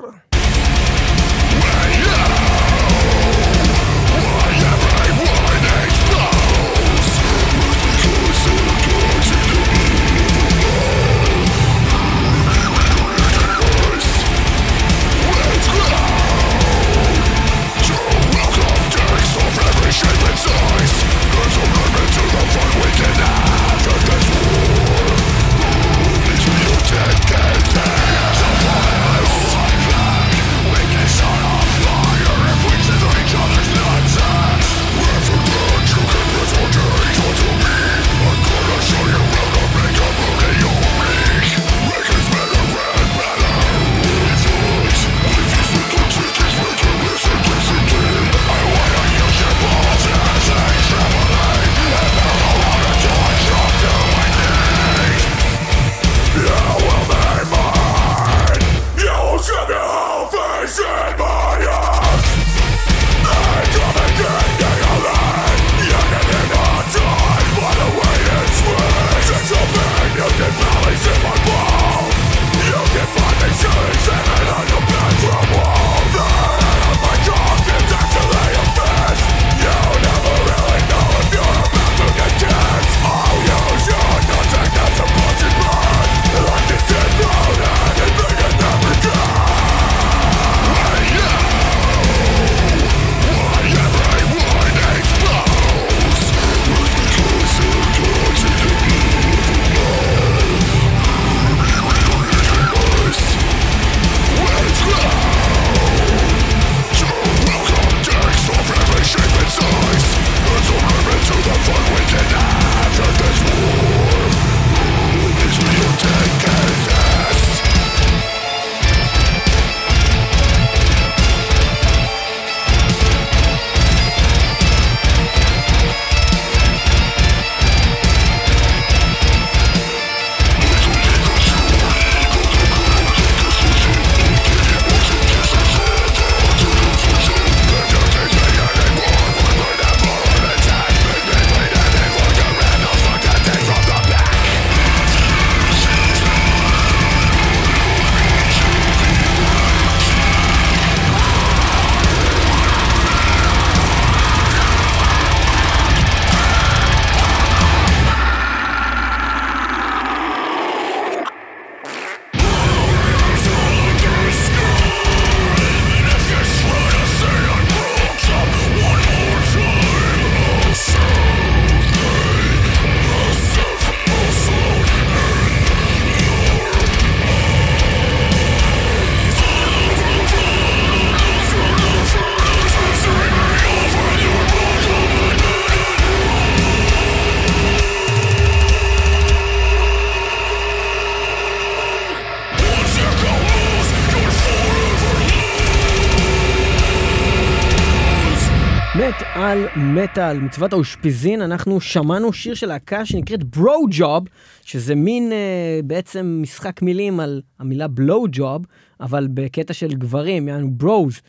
מטאל, 199.96 200.40
מצוות 200.40 200.74
האושפיזין, 200.74 201.42
אנחנו 201.42 201.82
שמענו 201.82 202.34
שיר 202.34 202.54
של 202.54 202.68
להקה 202.68 203.06
שנקראת 203.06 203.44
ברו 203.44 203.86
ג'וב, 203.92 204.24
שזה 204.62 204.96
מין 204.96 205.32
אה, 205.32 205.80
בעצם 205.84 206.40
משחק 206.42 206.82
מילים 206.82 207.20
על 207.20 207.42
המילה 207.60 207.88
בלואו 207.88 208.26
ג'וב, 208.32 208.66
אבל 209.02 209.28
בקטע 209.34 209.74
של 209.74 209.94
גברים, 209.94 210.48
יענו 210.48 210.72
ברוז. 210.72 211.22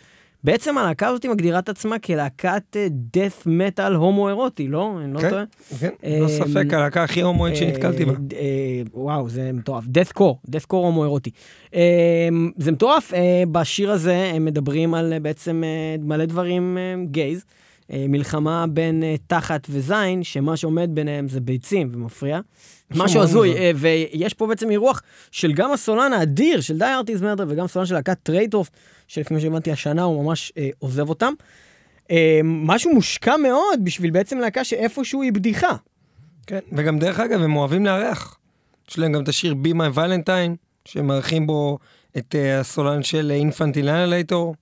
בעצם 0.45 0.79
הלהקה 0.79 1.09
הזאת 1.09 1.27
מגדירה 1.27 1.59
את 1.59 1.69
עצמה 1.69 1.99
כלהקת 1.99 2.77
death 3.17 3.47
metal 3.47 3.93
הומו-אירוטי, 3.95 4.69
לא? 4.69 4.93
אני 5.05 5.13
לא 5.13 5.21
כן, 5.21 5.31
טועה? 5.31 5.45
כן, 5.81 5.91
לא 6.21 6.25
אה, 6.25 6.29
ספק, 6.29 6.73
הלהקה 6.73 7.03
הכי 7.03 7.21
הומואית 7.21 7.57
שנתקלתי 7.57 8.05
בה. 8.05 8.13
אה, 8.13 8.17
אה, 8.39 8.83
וואו, 8.95 9.29
זה 9.29 9.51
מטורף. 9.53 9.85
death 9.85 10.19
core, 10.19 10.51
death 10.51 10.67
core 10.73 10.77
הומו-אירוטי. 10.77 11.31
אה, 11.75 12.29
זה 12.57 12.73
מטורף, 12.73 13.15
אה, 13.15 13.43
בשיר 13.53 13.91
הזה 13.91 14.31
הם 14.35 14.45
מדברים 14.45 14.95
על 14.95 15.13
אה, 15.13 15.21
בעצם 15.21 15.65
אה, 15.65 15.97
מלא 16.05 16.25
דברים 16.25 16.79
אה, 16.79 17.05
גייז. 17.05 17.45
אה, 17.93 18.07
מלחמה 18.09 18.67
בין 18.67 19.03
אה, 19.03 19.15
תחת 19.27 19.67
וזין, 19.71 20.23
שמה 20.23 20.57
שעומד 20.57 20.91
ביניהם 20.93 21.29
זה 21.29 21.41
ביצים 21.41 21.91
ומפריע. 21.95 22.41
משהו 22.91 23.23
הזוי. 23.23 23.57
אה, 23.57 23.71
ויש 23.77 24.35
פה 24.35 24.47
בעצם 24.47 24.71
אירוח 24.71 25.03
של 25.31 25.53
גם 25.53 25.73
הסולן 25.73 26.13
האדיר 26.13 26.61
של 26.61 26.79
Thy 26.79 26.85
Art 26.85 27.07
Is 27.07 27.23
Murder 27.23 27.45
וגם 27.49 27.67
סולן 27.67 27.87
של 27.87 27.95
להקת 27.95 28.19
Traitors, 28.23 28.71
שלפי 29.09 29.35
מה 29.35 29.41
שהבנתי 29.41 29.73
השנה 29.73 30.03
הוא 30.03 30.25
ממש 30.25 30.53
אה, 30.59 30.69
עוזב 30.79 31.09
אותם. 31.09 31.33
אה, 32.11 32.41
משהו 32.45 32.95
מושקע 32.95 33.37
מאוד 33.37 33.85
בשביל 33.85 34.11
בעצם 34.11 34.39
להקה 34.39 34.65
שאיפשהו 34.65 35.23
היא 35.23 35.33
בדיחה. 35.33 35.77
כן, 36.47 36.59
וגם 36.73 36.99
דרך 36.99 37.21
אגב, 37.21 37.43
הם 37.43 37.57
אוהבים 37.57 37.87
לארח. 37.87 38.39
יש 38.91 38.99
להם 38.99 39.13
גם 39.13 39.23
את 39.23 39.29
השיר 39.29 39.55
Be 39.65 39.77
My 39.77 39.97
Valentine, 39.97 40.57
שמארחים 40.85 41.47
בו 41.47 41.79
את 42.17 42.35
הסולן 42.61 43.03
של 43.03 43.31
אינפנטילנלייטור. 43.31 44.55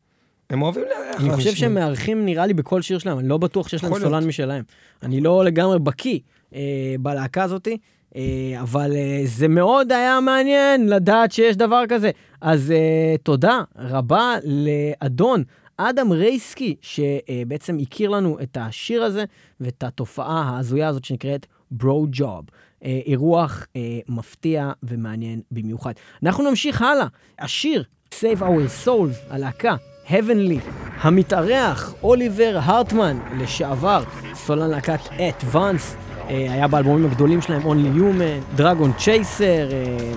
הם 0.55 0.62
אוהבים 0.62 0.84
לארח. 0.84 1.20
אני 1.20 1.30
חושב. 1.34 1.55
שהם 1.55 1.74
מארחים 1.74 2.24
נראה 2.24 2.46
לי 2.46 2.55
בכל 2.55 2.82
שיר 2.82 2.98
שלהם, 2.98 3.18
אני 3.18 3.28
לא 3.28 3.38
בטוח 3.38 3.68
שיש 3.68 3.84
להם. 3.84 3.98
סולן 3.98 4.26
משלהם. 4.26 4.62
אני 5.02 5.20
לא 5.20 5.44
לגמרי 5.44 5.78
בקיא 5.78 6.18
אה, 6.55 6.61
בלהקה 7.00 7.42
הזאתי, 7.42 7.76
אה, 8.16 8.22
אבל 8.61 8.92
אה, 8.96 9.20
זה 9.24 9.48
מאוד 9.48 9.92
היה 9.92 10.20
מעניין 10.20 10.88
לדעת 10.88 11.32
שיש 11.32 11.57
דבר 11.57 11.82
כזה. 11.88 12.11
אז 12.40 12.70
אה, 12.70 13.14
תודה 13.22 13.61
רבה 13.78 14.34
לאדון 14.44 15.42
אדם 15.76 16.12
רייסקי, 16.12 16.76
שבעצם 16.80 17.78
הכיר 17.82 18.11
לנו 18.11 18.38
את 18.42 18.57
השיר 18.61 19.02
הזה 19.02 19.24
ואת 19.61 19.82
התופעה 19.82 20.42
ההזויה 20.42 20.88
הזאת 20.88 21.05
שנקראת 21.05 21.46
ברו 21.70 22.07
ג'וב. 22.11 22.44
אה, 22.84 23.00
אירוח 23.07 23.66
אה, 23.76 23.80
מפתיע 24.09 24.72
ומעניין 24.82 25.40
במיוחד. 25.50 25.92
אנחנו 26.22 26.50
נמשיך 26.50 26.82
הלאה. 26.82 27.07
השיר 27.38 27.84
Save 28.11 28.40
Our 28.40 28.86
Souls, 28.86 29.16
הלהקה, 29.30 29.76
Heavenly. 30.09 30.61
המתארח, 31.00 31.94
אוליבר 32.02 32.59
הרטמן, 32.62 33.18
לשעבר, 33.38 34.02
סולן 34.34 34.70
להקת 34.70 35.00
Advance. 35.07 35.96
אה, 36.28 36.52
היה 36.52 36.68
באלבומים 36.68 37.07
הגדולים 37.07 37.42
שלהם 37.42 37.62
Only 37.62 37.98
Human, 37.98 38.61
Dragon 38.61 39.02
Chaser. 39.05 39.40
אה, 39.40 40.12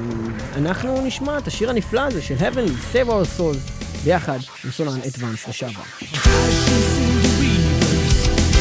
אנחנו 0.57 1.01
נשמע 1.05 1.37
את 1.37 1.47
השיר 1.47 1.69
הנפלא 1.69 2.01
הזה 2.01 2.21
של 2.21 2.35
Heavenly, 2.35 2.93
Save 2.93 3.07
Our 3.07 3.39
Souls, 3.39 3.71
ביחד 4.03 4.39
עם 4.65 4.71
סולן 4.71 4.99
Advance 4.99 5.49
לשעבר. 5.49 5.81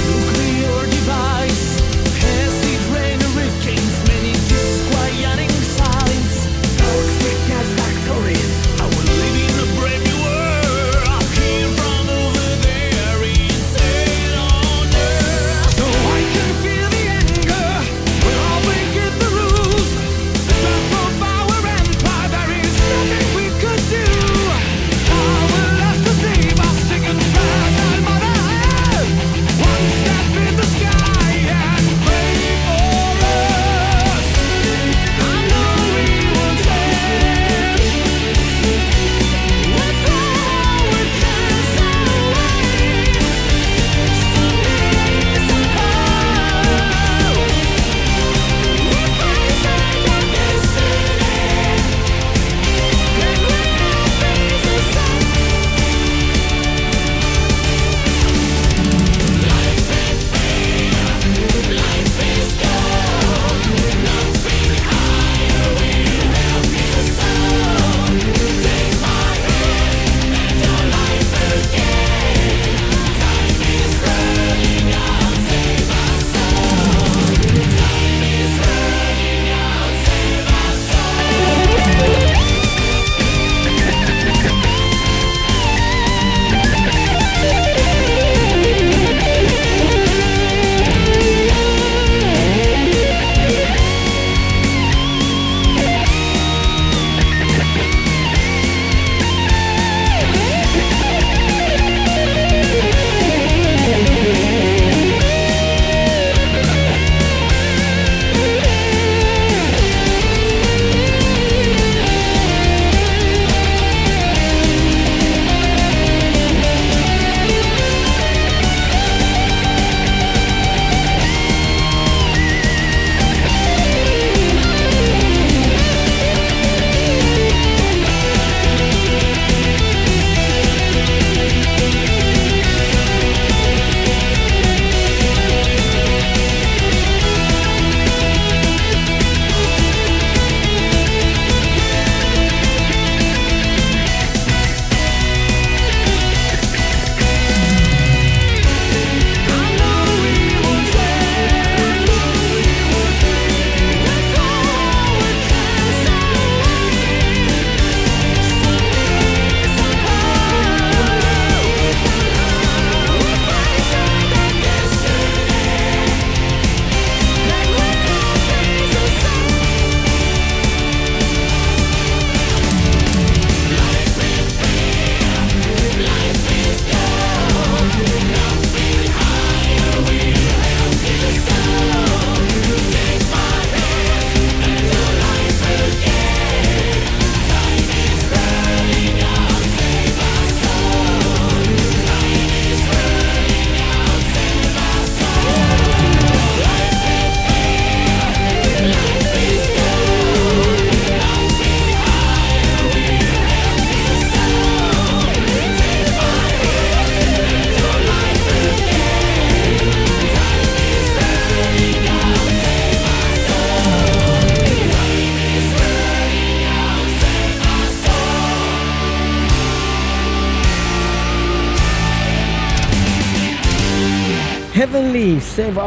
Nuclear 0.06 0.82
device, 0.94 1.75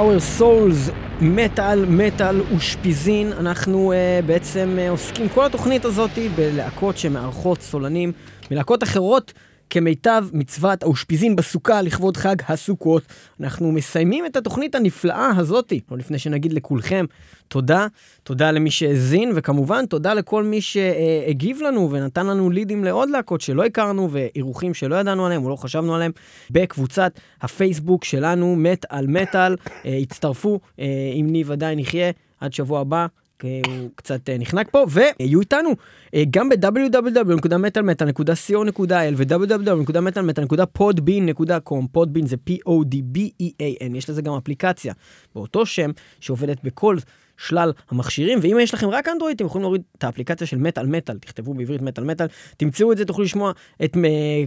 Our 0.09 0.39
Souls, 0.41 0.91
מטאל, 1.21 1.85
מטאל 1.85 2.41
ושפיזין. 2.41 3.33
אנחנו 3.33 3.93
uh, 3.93 4.25
בעצם 4.25 4.77
uh, 4.77 4.91
עוסקים 4.91 5.29
כל 5.29 5.45
התוכנית 5.45 5.85
הזאת 5.85 6.09
בלהקות 6.35 6.97
שמארחות 6.97 7.61
סולנים 7.61 8.11
מלהקות 8.51 8.83
אחרות 8.83 9.33
כמיטב 9.69 10.25
מצוות 10.33 10.83
האושפיזין 10.83 11.35
בסוכה 11.35 11.81
לכבוד 11.81 12.17
חג 12.17 12.35
הסוכות. 12.47 13.03
אנחנו 13.39 13.71
מסיימים 13.71 14.25
את 14.25 14.35
התוכנית 14.35 14.75
הנפלאה 14.75 15.31
הזאתי, 15.37 15.79
לא 15.91 15.97
לפני 15.97 16.19
שנגיד 16.19 16.53
לכולכם 16.53 17.05
תודה, 17.47 17.87
תודה 18.23 18.51
למי 18.51 18.71
שהאזין, 18.71 19.31
וכמובן 19.35 19.85
תודה 19.85 20.13
לכל 20.13 20.43
מי 20.43 20.61
שהגיב 20.61 21.61
לנו 21.61 21.91
ונתן 21.91 22.25
לנו 22.25 22.49
לידים 22.49 22.83
לעוד 22.83 23.09
להקות 23.09 23.41
שלא 23.41 23.65
הכרנו 23.65 24.09
ואירוחים 24.11 24.73
שלא 24.73 24.95
ידענו 24.95 25.25
עליהם 25.25 25.45
או 25.45 25.49
לא 25.49 25.55
חשבנו 25.55 25.95
עליהם 25.95 26.11
בקבוצת 26.51 27.19
הפייסבוק 27.41 28.03
שלנו, 28.03 28.55
מת 28.55 28.85
על 28.89 29.07
מטאל. 29.07 29.55
אה, 29.85 29.97
הצטרפו, 29.97 30.59
אה, 30.79 30.85
אם 31.15 31.27
ניב 31.29 31.51
עדיין 31.51 31.79
יחיה, 31.79 32.11
עד 32.39 32.53
שבוע 32.53 32.79
הבא. 32.79 33.07
אה, 33.45 33.61
הוא 33.67 33.89
קצת 33.95 34.29
אה, 34.29 34.37
נחנק 34.37 34.69
פה, 34.71 34.85
ויהיו 34.89 35.39
איתנו 35.39 35.69
אה, 36.13 36.23
גם 36.29 36.49
ב-www.metalmetal.co.il 36.49 39.13
ו-www.metalmetal.podbean.com, 39.15 41.87
פודבין 41.91 42.27
זה 42.27 42.35
P-O-D-B-E-A-N, 42.49 43.97
יש 43.97 44.09
לזה 44.09 44.21
גם 44.21 44.33
אפליקציה 44.33 44.93
באותו 45.35 45.65
שם 45.65 45.91
שעובדת 46.19 46.63
בכל 46.63 46.97
שלל 47.37 47.71
המכשירים, 47.89 48.39
ואם 48.41 48.57
יש 48.61 48.73
לכם 48.73 48.89
רק 48.89 49.07
אנדרואיד, 49.07 49.35
אתם 49.35 49.45
יכולים 49.45 49.63
להוריד 49.63 49.81
את 49.97 50.03
האפליקציה 50.03 50.47
של 50.47 50.57
מטאל 50.57 50.85
מטאל, 50.85 51.17
תכתבו 51.17 51.53
בעברית 51.53 51.81
מטאל 51.81 52.03
מטאל, 52.03 52.27
תמצאו 52.57 52.91
את 52.91 52.97
זה, 52.97 53.05
תוכלו 53.05 53.23
לשמוע 53.23 53.51
את 53.83 53.97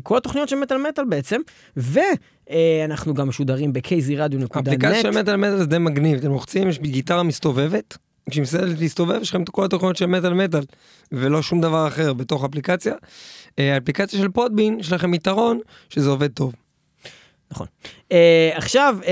כל 0.02 0.16
התוכניות 0.16 0.48
של 0.48 0.56
מטאל 0.56 0.88
מטאל 0.88 1.04
בעצם, 1.04 1.40
ואנחנו 1.76 3.14
גם 3.14 3.28
משודרים 3.28 3.72
ב-kzradio.net. 3.72 4.46
האפליקציה 4.54 5.00
של 5.00 5.10
מטאל 5.10 5.36
מטאל 5.36 5.56
זה 5.56 5.66
די 5.66 5.78
מגניב, 5.78 6.18
אתם 6.18 6.30
לוחצים, 6.30 6.68
יש 6.68 6.78
גיטרה 6.78 7.22
מסתובבת, 7.22 7.98
כשהיא 8.30 8.42
מסתדרת 8.42 8.78
להסתובב, 8.80 9.18
יש 9.22 9.30
לכם 9.30 9.42
את 9.42 9.48
כל 9.48 9.64
התוכניות 9.64 9.96
של 9.96 10.06
מטאל 10.06 10.34
מטאל, 10.34 10.64
ולא 11.12 11.42
שום 11.42 11.60
דבר 11.60 11.88
אחר 11.88 12.12
בתוך 12.12 12.44
אפליקציה. 12.44 12.94
אה, 13.58 13.74
האפליקציה 13.74 14.18
של 14.18 14.28
פודבין, 14.28 14.80
יש 14.80 14.92
לכם 14.92 15.14
יתרון 15.14 15.60
שזה 15.88 16.10
עובד 16.10 16.30
טוב. 16.30 16.54
נכון. 17.52 17.66
Uh, 18.08 18.14
עכשיו 18.54 18.96
uh, 19.00 19.06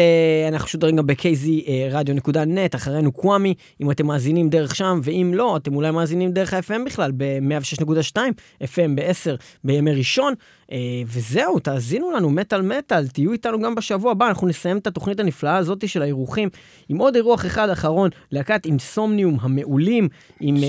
אנחנו 0.48 0.64
משודרים 0.64 0.96
גם 0.96 1.06
ב-kzradio.net, 1.06 2.76
אחרינו 2.76 3.12
קוואמי, 3.12 3.54
אם 3.82 3.90
אתם 3.90 4.06
מאזינים 4.06 4.48
דרך 4.48 4.74
שם, 4.74 5.00
ואם 5.02 5.32
לא, 5.34 5.56
אתם 5.56 5.74
אולי 5.74 5.90
מאזינים 5.90 6.32
דרך 6.32 6.54
ה-FM 6.54 6.84
בכלל, 6.86 7.12
ב-106.2, 7.16 8.16
FM 8.62 8.90
ב-10 8.94 9.36
בימי 9.64 9.92
ראשון, 9.92 10.34
אה, 10.66 10.72
וזהו, 11.06 11.58
תאזינו 11.58 12.10
לנו, 12.10 12.30
מטאל 12.30 12.62
מטאל, 12.62 13.08
תהיו 13.08 13.32
איתנו 13.32 13.60
גם 13.60 13.74
בשבוע 13.74 14.10
הבא, 14.10 14.28
אנחנו 14.28 14.46
נסיים 14.48 14.78
את 14.78 14.86
התוכנית 14.86 15.20
הנפלאה 15.20 15.56
הזאת 15.56 15.88
של 15.88 16.02
האירוחים, 16.02 16.48
עם 16.88 16.98
עוד 16.98 17.14
אירוח 17.14 17.46
אחד 17.46 17.70
אחרון, 17.70 18.10
להקת 18.32 18.66
Insomnium 18.66 19.36
המעולים, 19.40 20.08
עם 20.40 20.56
אה, 20.56 20.60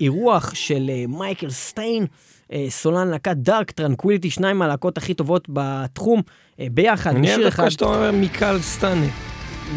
אירוח 0.00 0.54
של 0.54 0.90
אה, 0.90 1.10
מייקל 1.18 1.50
סטיין. 1.50 2.06
אה, 2.52 2.66
סולן 2.68 3.08
להקת 3.08 3.36
Dark 3.36 3.70
Tranquillity, 3.70 4.30
שניים 4.30 4.58
מהלהקות 4.58 4.98
הכי 4.98 5.14
טובות 5.14 5.48
בתחום, 5.52 6.22
אה, 6.60 6.66
ביחד, 6.70 7.10
אני 7.10 7.28
אוהב 7.28 7.38
בשיר 7.38 7.48
אחד, 7.48 7.62
דווקא 7.62 7.70
שאתה 7.70 7.84
אומר 7.84 8.10
מיקל 8.10 8.58
סטאנה. 8.60 9.06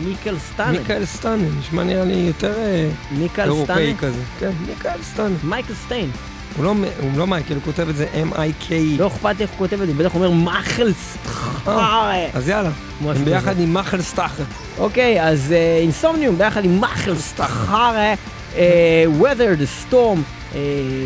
מיקל 0.03 0.39
סטאנה, 0.39 0.79
מיקל 0.79 1.05
סטאנה, 1.05 1.47
נשמע 1.59 1.83
נראה 1.83 2.05
לי 2.05 2.13
יותר 2.13 2.53
אה, 2.57 2.89
אירופאי 3.37 3.95
כזה. 3.99 4.21
כן, 4.39 4.51
מיקל 4.67 5.03
סטאנה. 5.03 5.35
מייקל 5.43 5.73
סטיין, 5.73 6.11
הוא 6.57 6.65
לא, 6.65 6.75
הוא 7.01 7.11
לא 7.17 7.27
מייקל, 7.27 7.53
הוא 7.53 7.63
כותב 7.63 7.89
את 7.89 7.95
זה 7.95 8.07
M-I-K-E. 8.13 8.99
לא 8.99 9.07
אכפת 9.07 9.35
איך 9.39 9.49
הוא 9.49 9.57
כותב 9.57 9.81
את 9.81 9.87
זה, 9.87 9.93
בטח 9.93 10.13
הוא 10.13 10.25
אומר 10.25 10.35
מאכל 10.35 10.93
סטארה, 10.93 12.13
אז 12.33 12.49
יאללה, 12.49 12.71
הם 13.05 13.25
ביחד. 13.25 13.59
עם 13.59 13.73
מחל 13.73 14.01
סטאחה. 14.01 14.43
אוקיי, 14.77 15.23
אז 15.23 15.51
Insomnium 15.81 16.37
ביחד 16.37 16.65
עם 16.65 16.79
מאכל 16.79 17.15
סטארה, 17.15 17.93
אה, 18.55 19.03
weather 19.21 19.61
the 19.61 19.91
storm, 19.91 20.38
אה, 20.55 20.59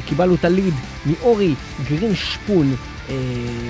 קיבלנו 0.05 0.35
את 0.35 0.45
הליד 0.45 0.73
מאורי 1.05 1.55
גרינשפון, 1.89 2.75
אה, 3.09 3.15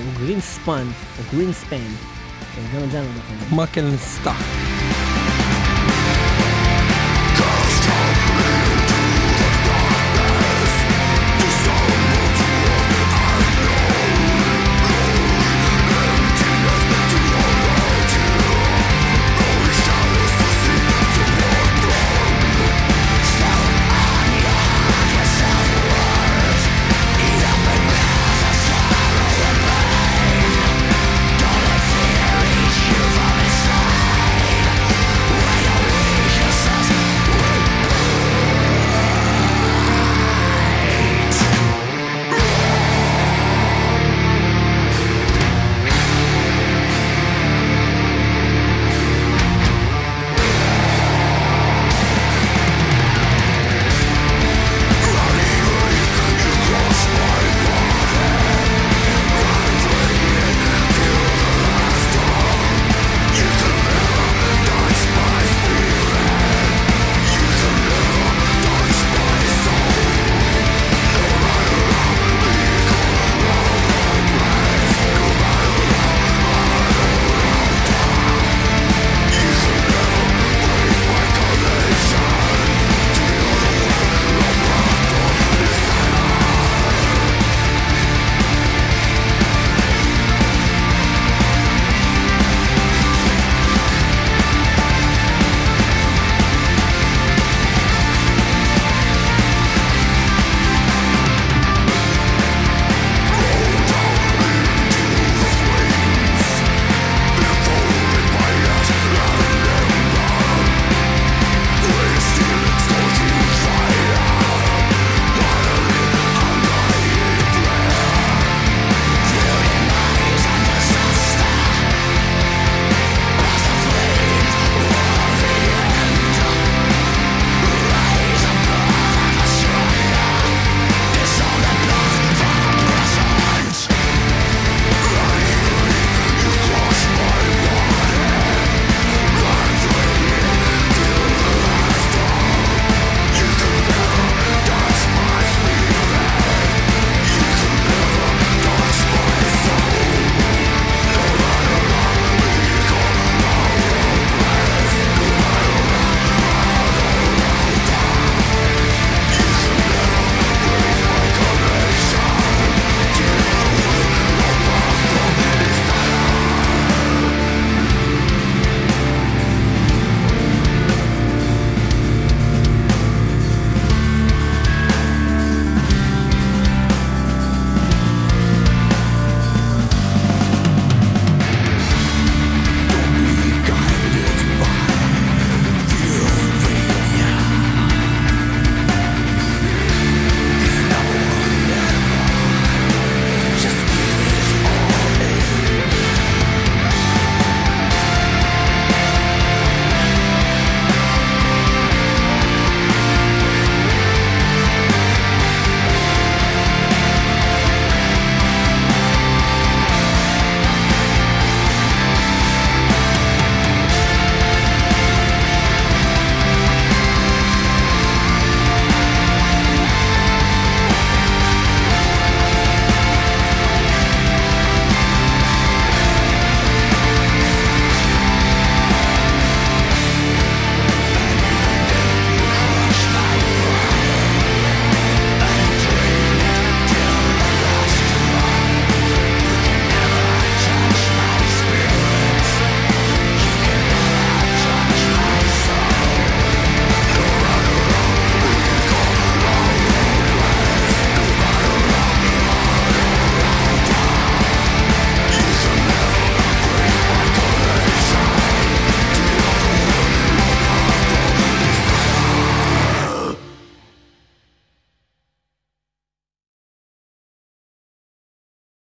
או 0.06 0.20
גרינספן, 0.20 0.86
או 1.18 1.22
גרינספן, 1.36 1.76
אה, 1.76 2.62
גם 2.74 2.84
את 2.84 2.90
זה 2.90 2.98
אני 2.98 3.06
לא 3.06 3.12
יודע 3.12 3.18
איך 3.20 3.50
אומרים. 3.50 3.60
מקל 3.60 3.96
סטאחה. 3.96 4.93